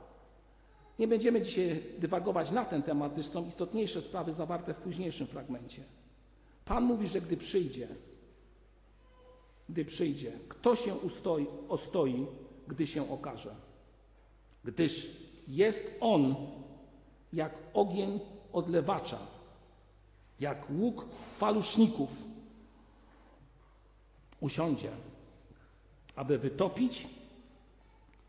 Nie 1.00 1.08
będziemy 1.08 1.42
dzisiaj 1.42 1.84
dywagować 2.00 2.52
na 2.52 2.66
ten 2.66 2.84
temat, 2.84 3.14
gdyż 3.14 3.28
są 3.28 3.46
istotniejsze 3.46 4.02
sprawy 4.02 4.34
zawarte 4.34 4.74
w 4.74 4.78
późniejszym 4.78 5.28
fragmencie. 5.28 5.84
Pan 6.66 6.84
mówi, 6.84 7.08
że 7.08 7.22
gdy 7.22 7.38
przyjdzie, 7.38 7.88
gdy 9.70 9.86
przyjdzie, 9.86 10.32
kto 10.50 10.76
się 10.76 10.96
ustoi, 10.96 11.48
ostoi, 11.70 12.28
gdy 12.68 12.88
się 12.88 13.12
okaże. 13.12 13.56
Gdyż 14.64 15.08
jest 15.48 15.92
On 16.00 16.36
jak 17.34 17.54
ogień 17.74 18.20
odlewacza, 18.54 19.20
jak 20.40 20.70
łuk 20.70 21.06
faluszników. 21.38 22.10
Usiądzie, 24.40 24.92
aby 26.16 26.38
wytopić 26.38 27.08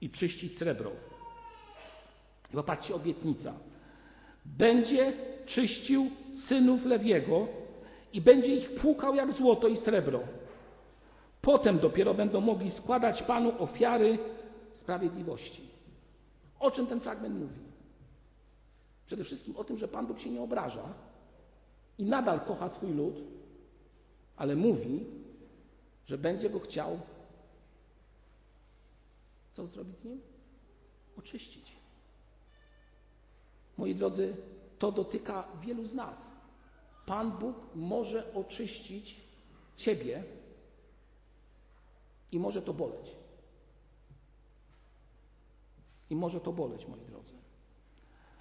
i 0.04 0.10
czyścić 0.10 0.58
srebro. 0.58 0.90
I 2.50 2.56
popatrzcie, 2.56 2.94
obietnica. 2.94 3.54
Będzie 4.44 5.12
czyścił 5.46 6.10
synów 6.48 6.84
Lewiego 6.84 7.48
i 8.12 8.20
będzie 8.20 8.56
ich 8.56 8.74
płukał 8.74 9.14
jak 9.14 9.32
złoto 9.32 9.68
i 9.68 9.76
srebro. 9.76 10.20
Potem 11.40 11.78
dopiero 11.78 12.14
będą 12.14 12.40
mogli 12.40 12.70
składać 12.70 13.22
Panu 13.22 13.62
ofiary 13.62 14.18
sprawiedliwości. 14.72 15.62
O 16.60 16.70
czym 16.70 16.86
ten 16.86 17.00
fragment 17.00 17.34
mówi? 17.34 17.60
Przede 19.06 19.24
wszystkim 19.24 19.56
o 19.56 19.64
tym, 19.64 19.78
że 19.78 19.88
Pan 19.88 20.06
Bóg 20.06 20.18
się 20.18 20.30
nie 20.30 20.42
obraża 20.42 20.94
i 21.98 22.04
nadal 22.04 22.40
kocha 22.40 22.68
swój 22.68 22.92
lud, 22.92 23.14
ale 24.36 24.56
mówi, 24.56 25.06
że 26.06 26.18
będzie 26.18 26.50
go 26.50 26.60
chciał 26.60 27.00
Co 29.54 29.66
zrobić 29.66 29.98
z 29.98 30.04
nim? 30.04 30.20
Oczyścić. 31.18 31.72
Moi 33.76 33.94
drodzy, 33.94 34.36
to 34.78 34.92
dotyka 34.92 35.48
wielu 35.62 35.86
z 35.86 35.94
nas. 35.94 36.32
Pan 37.06 37.30
Bóg 37.30 37.56
może 37.74 38.34
oczyścić 38.34 39.24
Ciebie 39.76 40.24
i 42.32 42.38
może 42.38 42.62
to 42.62 42.74
boleć. 42.74 43.16
I 46.10 46.16
może 46.16 46.40
to 46.40 46.52
boleć, 46.52 46.88
moi 46.88 47.00
drodzy. 47.00 47.34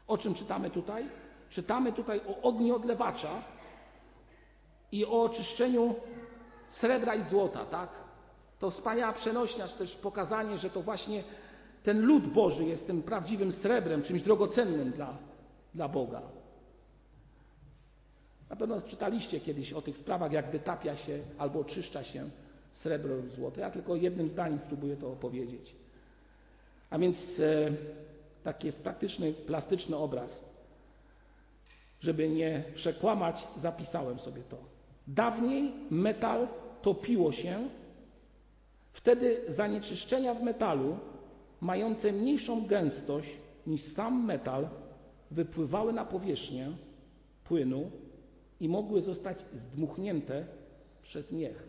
O 0.07 0.17
czym 0.17 0.35
czytamy 0.35 0.69
tutaj? 0.69 1.09
Czytamy 1.49 1.93
tutaj 1.93 2.21
o 2.27 2.41
ogniu 2.41 2.75
odlewacza 2.75 3.43
i 4.91 5.05
o 5.05 5.23
oczyszczeniu 5.23 5.95
srebra 6.69 7.15
i 7.15 7.23
złota, 7.23 7.65
tak? 7.65 8.03
To 8.63 8.71
wspaniała 8.71 9.13
przenośnia, 9.13 9.67
też 9.67 9.95
pokazanie, 9.95 10.57
że 10.57 10.69
to 10.69 10.81
właśnie 10.81 11.23
ten 11.83 12.01
lud 12.01 12.27
Boży 12.27 12.65
jest 12.65 12.87
tym 12.87 13.01
prawdziwym 13.01 13.51
srebrem, 13.51 14.03
czymś 14.03 14.21
drogocennym 14.21 14.91
dla, 14.91 15.17
dla 15.75 15.87
Boga. 15.87 16.21
Na 18.49 18.55
pewno 18.55 18.81
czytaliście 18.81 19.39
kiedyś 19.39 19.73
o 19.73 19.81
tych 19.81 19.97
sprawach, 19.97 20.31
jak 20.31 20.51
wytapia 20.51 20.95
się 20.95 21.19
albo 21.37 21.59
oczyszcza 21.59 22.03
się 22.03 22.29
srebro 22.71 23.15
lub 23.15 23.31
złoto. 23.31 23.59
Ja 23.59 23.71
tylko 23.71 23.95
jednym 23.95 24.29
zdaniem 24.29 24.59
spróbuję 24.59 24.97
to 24.97 25.11
opowiedzieć. 25.11 25.75
A 26.89 26.97
więc 26.97 27.17
e, 27.39 27.71
taki 28.43 28.67
jest 28.67 28.83
praktyczny, 28.83 29.33
plastyczny 29.33 29.97
obraz. 29.97 30.43
Żeby 31.99 32.29
nie 32.29 32.63
przekłamać, 32.75 33.47
zapisałem 33.57 34.19
sobie 34.19 34.41
to. 34.41 34.57
Dawniej 35.07 35.73
metal 35.89 36.47
topiło 36.81 37.31
się, 37.31 37.69
wtedy 38.93 39.41
zanieczyszczenia 39.47 40.33
w 40.33 40.43
metalu, 40.43 40.97
mające 41.61 42.11
mniejszą 42.11 42.65
gęstość 42.67 43.29
niż 43.67 43.81
sam 43.81 44.25
metal, 44.25 44.69
wypływały 45.31 45.93
na 45.93 46.05
powierzchnię 46.05 46.71
płynu 47.43 47.91
i 48.59 48.69
mogły 48.69 49.01
zostać 49.01 49.45
zdmuchnięte 49.53 50.45
przez 51.03 51.31
miech. 51.31 51.67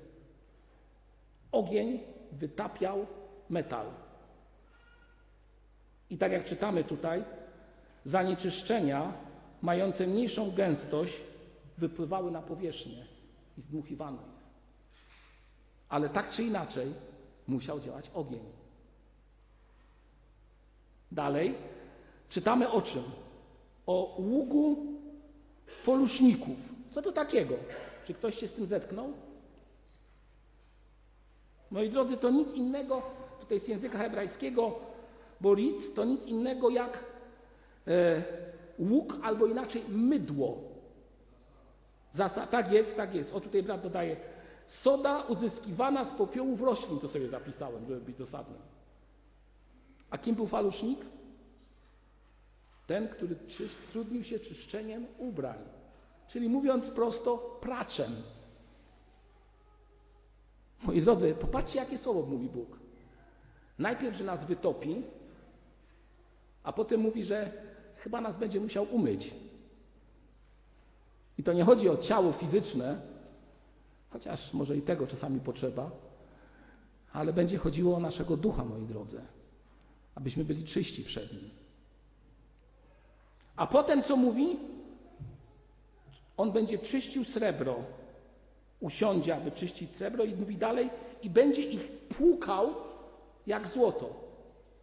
Ogień 1.52 2.00
wytapiał 2.32 3.06
metal. 3.50 3.86
I 6.10 6.18
tak 6.18 6.32
jak 6.32 6.44
czytamy 6.44 6.84
tutaj, 6.84 7.24
zanieczyszczenia 8.04 9.12
mające 9.62 10.06
mniejszą 10.06 10.50
gęstość 10.50 11.12
wypływały 11.78 12.30
na 12.30 12.42
powierzchnię 12.42 13.06
i 13.58 13.60
zdmuchiwano 13.60 14.22
je. 14.22 14.34
Ale 15.88 16.08
tak 16.08 16.30
czy 16.30 16.42
inaczej 16.42 16.94
musiał 17.48 17.80
działać 17.80 18.10
ogień. 18.14 18.42
Dalej 21.12 21.54
czytamy 22.28 22.70
o 22.70 22.82
czym? 22.82 23.02
O 23.86 24.16
ługu 24.18 24.76
foluszników. 25.82 26.56
Co 26.90 27.02
to 27.02 27.12
takiego? 27.12 27.54
Czy 28.06 28.14
ktoś 28.14 28.38
się 28.38 28.48
z 28.48 28.52
tym 28.52 28.66
zetknął? 28.66 29.12
Moi 31.70 31.90
drodzy, 31.90 32.16
to 32.16 32.30
nic 32.30 32.52
innego, 32.52 33.02
tutaj 33.40 33.60
z 33.60 33.68
języka 33.68 33.98
hebrajskiego, 33.98 34.78
borit, 35.40 35.94
to 35.94 36.04
nic 36.04 36.26
innego 36.26 36.70
jak 36.70 37.04
e, 37.86 38.22
łuk 38.78 39.16
albo 39.22 39.46
inaczej 39.46 39.82
mydło. 39.88 40.58
Zasa, 42.12 42.46
tak 42.46 42.72
jest, 42.72 42.96
tak 42.96 43.14
jest. 43.14 43.34
O 43.34 43.40
tutaj 43.40 43.62
brat 43.62 43.82
dodaje, 43.82 44.16
soda 44.66 45.22
uzyskiwana 45.22 46.04
z 46.04 46.10
popiołów 46.18 46.60
roślin, 46.60 47.00
to 47.00 47.08
sobie 47.08 47.28
zapisałem, 47.28 47.86
żeby 47.86 48.00
być 48.00 48.16
dosadnym. 48.16 48.60
A 50.10 50.18
kim 50.18 50.34
był 50.34 50.46
falusznik? 50.46 51.00
Ten, 52.86 53.08
który 53.08 53.36
trudnił 53.92 54.24
się 54.24 54.38
czyszczeniem 54.38 55.06
ubrań. 55.18 55.58
Czyli 56.28 56.48
mówiąc 56.48 56.86
prosto, 56.86 57.58
praczem. 57.60 58.12
Moi 60.82 61.02
drodzy, 61.02 61.34
popatrzcie, 61.34 61.78
jakie 61.78 61.98
słowo 61.98 62.22
mówi 62.22 62.48
Bóg. 62.48 62.78
Najpierw, 63.78 64.16
że 64.16 64.24
nas 64.24 64.44
wytopi, 64.44 65.02
a 66.62 66.72
potem 66.72 67.00
mówi, 67.00 67.24
że 67.24 67.52
chyba 67.96 68.20
nas 68.20 68.38
będzie 68.38 68.60
musiał 68.60 68.86
umyć. 68.90 69.34
I 71.38 71.42
to 71.42 71.52
nie 71.52 71.64
chodzi 71.64 71.88
o 71.88 71.96
ciało 71.96 72.32
fizyczne, 72.32 73.00
chociaż 74.14 74.52
może 74.52 74.76
i 74.76 74.82
tego 74.82 75.06
czasami 75.06 75.40
potrzeba, 75.40 75.90
ale 77.12 77.32
będzie 77.32 77.58
chodziło 77.58 77.96
o 77.96 78.00
naszego 78.00 78.36
ducha, 78.36 78.64
moi 78.64 78.86
drodzy, 78.86 79.20
abyśmy 80.14 80.44
byli 80.44 80.64
czyści 80.64 81.04
przed 81.04 81.32
Nim. 81.32 81.50
A 83.56 83.66
potem 83.66 84.02
co 84.02 84.16
mówi? 84.16 84.56
On 86.36 86.52
będzie 86.52 86.78
czyścił 86.78 87.24
srebro, 87.24 87.76
usiądzie, 88.80 89.36
aby 89.36 89.52
czyścić 89.52 89.96
srebro 89.96 90.24
i 90.24 90.36
mówi 90.36 90.56
dalej 90.56 90.90
i 91.22 91.30
będzie 91.30 91.62
ich 91.62 91.90
płukał 92.08 92.74
jak 93.46 93.68
złoto. 93.68 94.20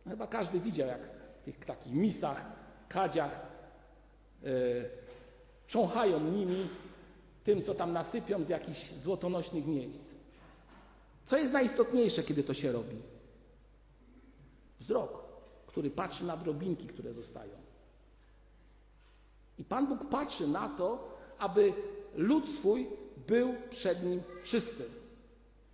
No 0.06 0.12
chyba 0.12 0.28
każdy 0.28 0.60
widział, 0.60 0.88
jak 0.88 1.02
w 1.38 1.42
tych 1.42 1.66
takich 1.66 1.94
misach, 1.94 2.46
kadziach 2.90 3.40
yy, 4.44 4.90
cząchają 5.68 6.20
nimi 6.20 6.70
tym, 7.44 7.64
co 7.64 7.74
tam 7.74 7.94
nasypią 7.94 8.44
z 8.44 8.50
jakichś 8.50 8.92
złotonośnych 8.92 9.68
miejsc. 9.68 10.06
Co 11.26 11.38
jest 11.38 11.54
najistotniejsze, 11.54 12.24
kiedy 12.24 12.44
to 12.44 12.54
się 12.54 12.72
robi? 12.72 12.96
Wzrok, 14.80 15.24
który 15.68 15.90
patrzy 15.90 16.26
na 16.26 16.38
drobinki, 16.38 16.88
które 16.88 17.14
zostają. 17.14 17.54
I 19.58 19.64
Pan 19.64 19.88
Bóg 19.88 20.10
patrzy 20.10 20.48
na 20.48 20.70
to, 20.70 21.18
aby 21.40 21.74
lud 22.16 22.50
swój 22.50 22.88
był 23.28 23.54
przed 23.70 24.04
nim 24.04 24.22
czysty. 24.44 24.86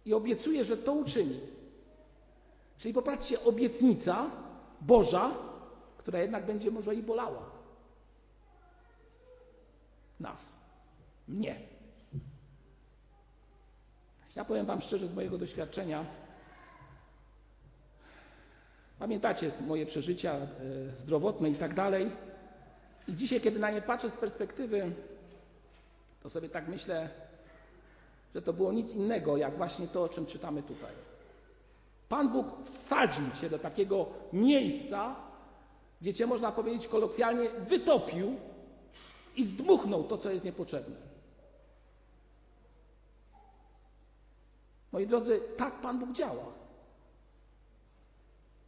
I 0.06 0.14
obiecuje, 0.14 0.66
że 0.66 0.78
to 0.78 0.94
uczyni. 0.94 1.40
Czyli 2.78 2.94
popatrzcie, 2.94 3.44
obietnica 3.44 4.32
Boża, 4.82 5.36
która 5.98 6.20
jednak 6.20 6.46
będzie 6.46 6.72
może 6.72 6.96
i 6.96 7.04
bolała. 7.04 7.52
Nas. 10.20 10.56
Mnie. 11.28 11.56
Ja 14.36 14.46
powiem 14.46 14.66
Wam 14.66 14.82
szczerze 14.82 15.08
z 15.08 15.14
mojego 15.14 15.38
doświadczenia. 15.38 16.06
Pamiętacie 19.00 19.52
moje 19.68 19.86
przeżycia 19.86 20.34
e, 20.34 20.48
zdrowotne 20.98 21.50
i 21.50 21.56
tak 21.56 21.74
dalej. 21.74 22.12
I 23.08 23.16
dzisiaj, 23.16 23.42
kiedy 23.42 23.60
na 23.60 23.72
nie 23.72 23.82
patrzę 23.82 24.10
z 24.10 24.18
perspektywy, 24.18 24.92
to 26.24 26.30
sobie 26.30 26.50
tak 26.50 26.68
myślę, 26.68 27.10
że 28.36 28.42
to 28.42 28.54
było 28.54 28.74
nic 28.74 28.94
innego, 28.94 29.38
jak 29.38 29.58
właśnie 29.58 29.88
to, 29.88 30.04
o 30.04 30.10
czym 30.10 30.26
czytamy 30.26 30.64
tutaj. 30.64 30.94
Pan 32.10 32.32
Bóg 32.32 32.48
wsadził 32.66 33.26
cię 33.42 33.50
do 33.50 33.60
takiego 33.60 34.06
miejsca, 34.34 35.16
gdzie 36.02 36.14
cię, 36.14 36.28
można 36.28 36.52
powiedzieć 36.52 36.88
kolokwialnie, 36.88 37.50
wytopił 37.50 38.36
i 39.36 39.44
zdmuchnął 39.44 40.04
to, 40.04 40.18
co 40.18 40.32
jest 40.32 40.46
niepotrzebne. 40.46 40.96
Moi 44.92 45.08
drodzy, 45.08 45.42
tak 45.58 45.82
Pan 45.82 46.00
Bóg 46.00 46.12
działa. 46.12 46.46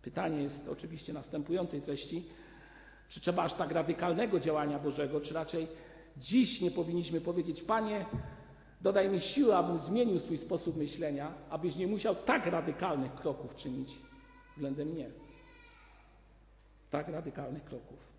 Pytanie 0.02 0.44
jest 0.44 0.68
oczywiście 0.68 1.14
następującej 1.14 1.82
treści: 1.82 2.26
czy 3.10 3.20
trzeba 3.20 3.44
aż 3.44 3.54
tak 3.54 3.72
radykalnego 3.72 4.40
działania 4.40 4.80
Bożego, 4.80 5.22
czy 5.22 5.34
raczej 5.34 5.68
dziś 6.18 6.62
nie 6.62 6.72
powinniśmy 6.72 7.22
powiedzieć: 7.22 7.62
Panie, 7.62 8.06
dodaj 8.82 9.10
mi 9.10 9.22
siły, 9.22 9.56
abym 9.56 9.78
zmienił 9.78 10.20
swój 10.20 10.38
sposób 10.38 10.78
myślenia, 10.78 11.34
abyś 11.50 11.76
nie 11.76 11.88
musiał 11.88 12.16
tak 12.16 12.46
radykalnych 12.46 13.16
kroków 13.16 13.56
czynić 13.56 13.90
względem 14.52 14.88
mnie. 14.88 15.10
Tak 16.92 17.08
radykalnych 17.08 17.64
kroków. 17.64 18.10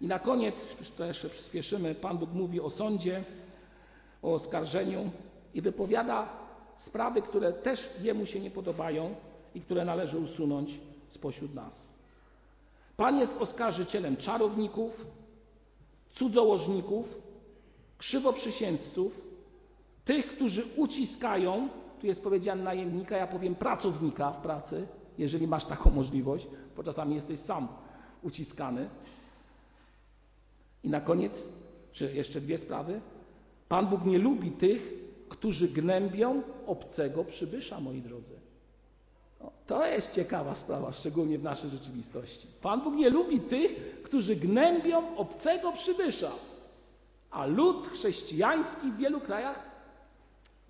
I 0.00 0.06
na 0.06 0.18
koniec, 0.18 0.54
jeszcze 0.98 1.28
przyspieszymy, 1.28 1.94
Pan 1.94 2.18
Bóg 2.18 2.32
mówi 2.32 2.60
o 2.60 2.70
sądzie, 2.70 3.24
o 4.22 4.34
oskarżeniu 4.34 5.10
i 5.54 5.60
wypowiada 5.60 6.37
sprawy, 6.78 7.22
które 7.22 7.52
też 7.52 7.90
Jemu 8.00 8.26
się 8.26 8.40
nie 8.40 8.50
podobają 8.50 9.14
i 9.54 9.60
które 9.60 9.84
należy 9.84 10.18
usunąć 10.18 10.80
spośród 11.08 11.54
nas. 11.54 11.88
Pan 12.96 13.18
jest 13.18 13.36
oskarżycielem 13.36 14.16
czarowników, 14.16 15.06
cudzołożników, 16.14 17.06
krzywoprzysięzców, 17.98 19.20
tych, 20.04 20.26
którzy 20.26 20.64
uciskają, 20.76 21.68
tu 22.00 22.06
jest 22.06 22.22
powiedziane 22.22 22.62
najemnika, 22.62 23.16
ja 23.16 23.26
powiem 23.26 23.54
pracownika 23.54 24.32
w 24.32 24.40
pracy, 24.40 24.86
jeżeli 25.18 25.46
masz 25.46 25.64
taką 25.64 25.90
możliwość, 25.90 26.46
bo 26.76 26.82
czasami 26.82 27.14
jesteś 27.14 27.38
sam 27.38 27.68
uciskany. 28.22 28.88
I 30.84 30.88
na 30.90 31.00
koniec, 31.00 31.48
czy 31.92 32.14
jeszcze 32.14 32.40
dwie 32.40 32.58
sprawy. 32.58 33.00
Pan 33.68 33.86
Bóg 33.86 34.04
nie 34.04 34.18
lubi 34.18 34.50
tych, 34.50 35.07
którzy 35.28 35.68
gnębią 35.68 36.42
obcego 36.66 37.24
przybysza, 37.24 37.80
moi 37.80 38.02
drodzy. 38.02 38.34
No, 39.40 39.52
to 39.66 39.86
jest 39.86 40.14
ciekawa 40.14 40.54
sprawa, 40.54 40.92
szczególnie 40.92 41.38
w 41.38 41.42
naszej 41.42 41.70
rzeczywistości. 41.70 42.46
Pan 42.62 42.80
Bóg 42.80 42.94
nie 42.94 43.10
lubi 43.10 43.40
tych, 43.40 44.02
którzy 44.02 44.36
gnębią 44.36 45.16
obcego 45.16 45.72
przybysza, 45.72 46.32
a 47.30 47.46
lud 47.46 47.88
chrześcijański 47.88 48.92
w 48.92 48.96
wielu 48.96 49.20
krajach 49.20 49.62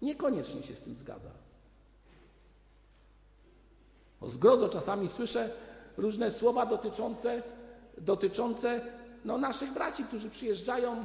niekoniecznie 0.03 0.63
się 0.63 0.75
z 0.75 0.81
tym 0.81 0.95
zgadza. 0.95 1.31
O 4.21 4.29
zgrozo 4.29 4.69
czasami 4.69 5.09
słyszę 5.09 5.51
różne 5.97 6.31
słowa 6.31 6.67
dotyczące, 6.67 7.43
dotyczące 7.99 8.81
no, 9.25 9.39
naszych 9.39 9.73
braci, 9.73 10.05
którzy 10.05 10.31
przyjeżdżają 10.31 11.05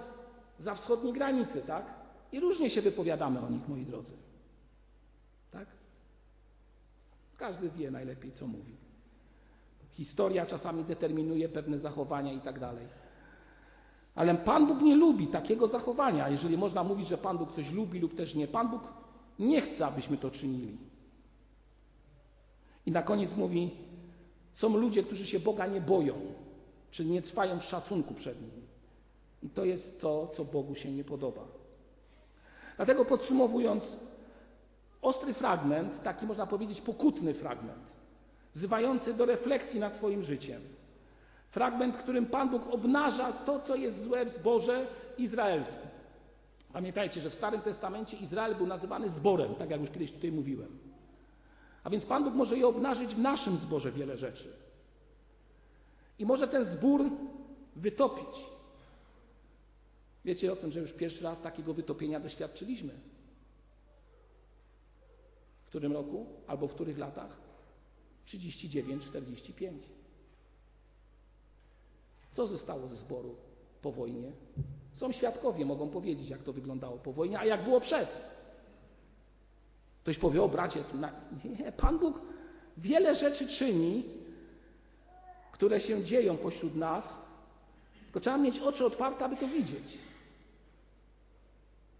za 0.59 0.75
wschodniej 0.75 1.13
granicy, 1.13 1.61
tak? 1.67 2.02
I 2.33 2.39
różnie 2.39 2.69
się 2.69 2.81
wypowiadamy 2.81 3.39
o 3.39 3.49
nich, 3.49 3.67
moi 3.67 3.85
drodzy. 3.85 4.13
Tak? 5.51 5.67
Każdy 7.37 7.69
wie 7.69 7.91
najlepiej, 7.91 8.31
co 8.31 8.47
mówi. 8.47 8.73
Historia 9.91 10.45
czasami 10.45 10.83
determinuje 10.83 11.49
pewne 11.49 11.77
zachowania 11.77 12.33
i 12.33 12.41
tak 12.41 12.59
dalej. 12.59 12.87
Ale 14.15 14.35
Pan 14.35 14.67
Bóg 14.67 14.81
nie 14.81 14.95
lubi 14.95 15.27
takiego 15.27 15.67
zachowania, 15.67 16.29
jeżeli 16.29 16.57
można 16.57 16.83
mówić, 16.83 17.07
że 17.07 17.17
Pan 17.17 17.37
Bóg 17.37 17.55
coś 17.55 17.71
lubi 17.71 17.99
lub 17.99 18.15
też 18.15 18.35
nie. 18.35 18.47
Pan 18.47 18.69
Bóg 18.69 18.81
nie 19.39 19.61
chce, 19.61 19.85
abyśmy 19.85 20.17
to 20.17 20.31
czynili. 20.31 20.77
I 22.85 22.91
na 22.91 23.01
koniec 23.01 23.35
mówi: 23.35 23.71
Są 24.53 24.77
ludzie, 24.77 25.03
którzy 25.03 25.25
się 25.25 25.39
Boga 25.39 25.67
nie 25.67 25.81
boją, 25.81 26.15
czyli 26.91 27.11
nie 27.11 27.21
trwają 27.21 27.59
w 27.59 27.63
szacunku 27.63 28.13
przed 28.13 28.41
Nim. 28.41 28.51
I 29.43 29.49
to 29.49 29.65
jest 29.65 30.01
to, 30.01 30.31
co 30.35 30.45
Bogu 30.45 30.75
się 30.75 30.91
nie 30.91 31.03
podoba. 31.03 31.62
Dlatego 32.85 33.05
podsumowując, 33.05 33.97
ostry 35.01 35.33
fragment, 35.33 36.03
taki 36.03 36.25
można 36.25 36.47
powiedzieć 36.47 36.81
pokutny 36.81 37.33
fragment, 37.33 37.95
wzywający 38.53 39.13
do 39.13 39.25
refleksji 39.25 39.79
nad 39.79 39.95
swoim 39.95 40.23
życiem. 40.23 40.61
Fragment, 41.49 41.97
którym 41.97 42.25
Pan 42.25 42.49
Bóg 42.49 42.67
obnaża 42.69 43.31
to, 43.31 43.59
co 43.59 43.75
jest 43.75 44.01
złe 44.01 44.25
w 44.25 44.29
zborze 44.29 44.87
izraelskim. 45.17 45.89
Pamiętajcie, 46.73 47.21
że 47.21 47.29
w 47.29 47.33
Starym 47.33 47.61
Testamencie 47.61 48.17
Izrael 48.17 48.55
był 48.55 48.67
nazywany 48.67 49.09
zborem, 49.09 49.55
tak 49.55 49.69
jak 49.69 49.81
już 49.81 49.89
kiedyś 49.89 50.11
tutaj 50.11 50.31
mówiłem. 50.31 50.79
A 51.83 51.89
więc 51.89 52.05
Pan 52.05 52.23
Bóg 52.23 52.33
może 52.33 52.57
je 52.57 52.67
obnażyć 52.67 53.15
w 53.15 53.19
naszym 53.19 53.57
zborze 53.57 53.91
wiele 53.91 54.17
rzeczy. 54.17 54.53
I 56.19 56.25
może 56.25 56.47
ten 56.47 56.65
zbór 56.65 57.09
wytopić. 57.75 58.52
Wiecie 60.25 60.53
o 60.53 60.55
tym, 60.55 60.71
że 60.71 60.79
już 60.79 60.93
pierwszy 60.93 61.23
raz 61.23 61.41
takiego 61.41 61.73
wytopienia 61.73 62.19
doświadczyliśmy. 62.19 62.93
W 65.65 65.67
którym 65.67 65.93
roku 65.93 66.25
albo 66.47 66.67
w 66.67 66.73
których 66.73 66.97
latach? 66.97 67.37
39, 68.25 69.03
45. 69.03 69.83
Co 72.33 72.47
zostało 72.47 72.87
ze 72.87 72.95
zboru 72.95 73.35
po 73.81 73.91
wojnie? 73.91 74.31
Są 74.93 75.11
świadkowie, 75.11 75.65
mogą 75.65 75.89
powiedzieć, 75.89 76.29
jak 76.29 76.43
to 76.43 76.53
wyglądało 76.53 76.97
po 76.97 77.13
wojnie, 77.13 77.39
a 77.39 77.45
jak 77.45 77.63
było 77.63 77.81
przed. 77.81 78.21
Ktoś 80.01 80.17
powie, 80.17 80.43
o 80.43 80.49
bracie, 80.49 80.83
nie, 81.59 81.71
Pan 81.71 81.99
Bóg 81.99 82.19
wiele 82.77 83.15
rzeczy 83.15 83.47
czyni, 83.47 84.03
które 85.51 85.79
się 85.79 86.03
dzieją 86.03 86.37
pośród 86.37 86.75
nas, 86.75 87.17
tylko 88.03 88.19
trzeba 88.19 88.37
mieć 88.37 88.59
oczy 88.59 88.85
otwarte, 88.85 89.25
aby 89.25 89.37
to 89.37 89.47
widzieć. 89.47 89.97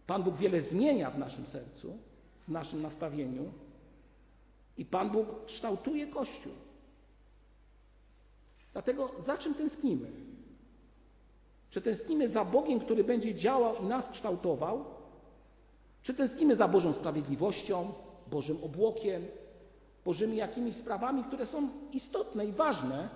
Pan 0.07 0.23
Bóg 0.23 0.35
wiele 0.37 0.61
zmienia 0.61 1.11
w 1.11 1.19
naszym 1.19 1.45
sercu, 1.45 1.97
w 2.47 2.51
naszym 2.51 2.81
nastawieniu 2.81 3.51
i 4.77 4.85
Pan 4.85 5.09
Bóg 5.09 5.45
kształtuje 5.45 6.07
Kościół. 6.07 6.53
Dlatego 8.73 9.11
za 9.19 9.37
czym 9.37 9.53
tęsknimy? 9.53 10.11
Czy 11.69 11.81
tęsknimy 11.81 12.29
za 12.29 12.45
Bogiem, 12.45 12.79
który 12.79 13.03
będzie 13.03 13.35
działał 13.35 13.75
i 13.75 13.85
nas 13.85 14.09
kształtował? 14.09 14.85
Czy 16.01 16.13
tęsknimy 16.13 16.55
za 16.55 16.67
Bożą 16.67 16.93
sprawiedliwością, 16.93 17.93
Bożym 18.27 18.63
obłokiem, 18.63 19.25
Bożymi 20.05 20.37
jakimiś 20.37 20.75
sprawami, 20.75 21.23
które 21.23 21.45
są 21.45 21.69
istotne 21.91 22.45
i 22.45 22.51
ważne, 22.51 23.09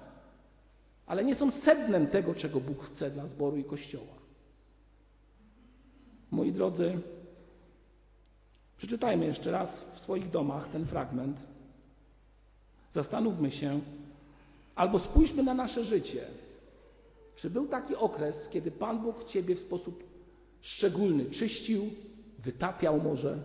ale 1.06 1.24
nie 1.24 1.36
są 1.36 1.52
sednem 1.52 2.08
tego, 2.08 2.36
czego 2.36 2.60
Bóg 2.60 2.84
chce 2.84 3.12
dla 3.12 3.28
zboru 3.28 3.58
i 3.58 3.64
Kościoła? 3.64 4.27
Moi 6.32 6.52
drodzy, 6.52 7.02
przeczytajmy 8.78 9.26
jeszcze 9.26 9.52
raz 9.52 9.86
w 9.96 10.00
swoich 10.00 10.30
domach 10.30 10.72
ten 10.72 10.86
fragment. 10.86 11.38
Zastanówmy 12.94 13.52
się, 13.52 13.82
albo 14.76 15.00
spójrzmy 15.00 15.44
na 15.44 15.54
nasze 15.54 15.84
życie. 15.84 16.28
Czy 17.36 17.50
był 17.50 17.68
taki 17.68 17.96
okres, 17.96 18.50
kiedy 18.50 18.72
Pan 18.72 19.02
Bóg 19.02 19.24
Ciebie 19.24 19.56
w 19.56 19.60
sposób 19.60 20.04
szczególny 20.62 21.26
czyścił, 21.26 21.90
wytapiał 22.40 23.02
może, 23.02 23.40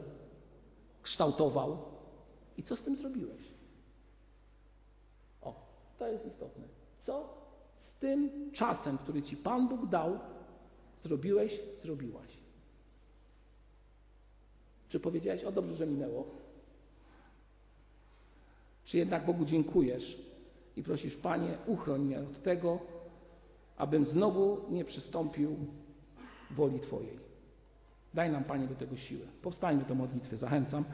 kształtował? 1.02 1.78
I 2.58 2.62
co 2.62 2.76
z 2.76 2.82
tym 2.82 2.96
zrobiłeś? 2.96 3.42
O, 5.42 5.54
to 5.98 6.08
jest 6.08 6.26
istotne. 6.26 6.64
Co 7.00 7.34
z 7.76 7.98
tym 7.98 8.50
czasem, 8.52 8.98
który 8.98 9.22
Ci 9.22 9.36
Pan 9.36 9.68
Bóg 9.68 9.86
dał, 9.86 10.18
zrobiłeś, 10.98 11.60
zrobiłaś? 11.82 12.41
Czy 14.92 15.00
powiedziałeś, 15.00 15.44
o 15.44 15.52
dobrze, 15.52 15.74
że 15.74 15.86
minęło? 15.86 16.26
Czy 18.84 18.98
jednak 18.98 19.26
Bogu 19.26 19.44
dziękujesz 19.44 20.18
i 20.76 20.82
prosisz, 20.82 21.16
Panie, 21.16 21.58
uchroń 21.66 22.00
mnie 22.00 22.20
od 22.20 22.42
tego, 22.42 22.78
abym 23.76 24.04
znowu 24.06 24.60
nie 24.70 24.84
przystąpił 24.84 25.56
woli 26.50 26.80
Twojej. 26.80 27.18
Daj 28.14 28.32
nam, 28.32 28.44
Panie, 28.44 28.66
do 28.66 28.74
tego 28.74 28.96
siłę. 28.96 29.26
Powstańmy 29.42 29.84
do 29.84 29.94
modlitwy, 29.94 30.36
zachęcam. 30.36 30.84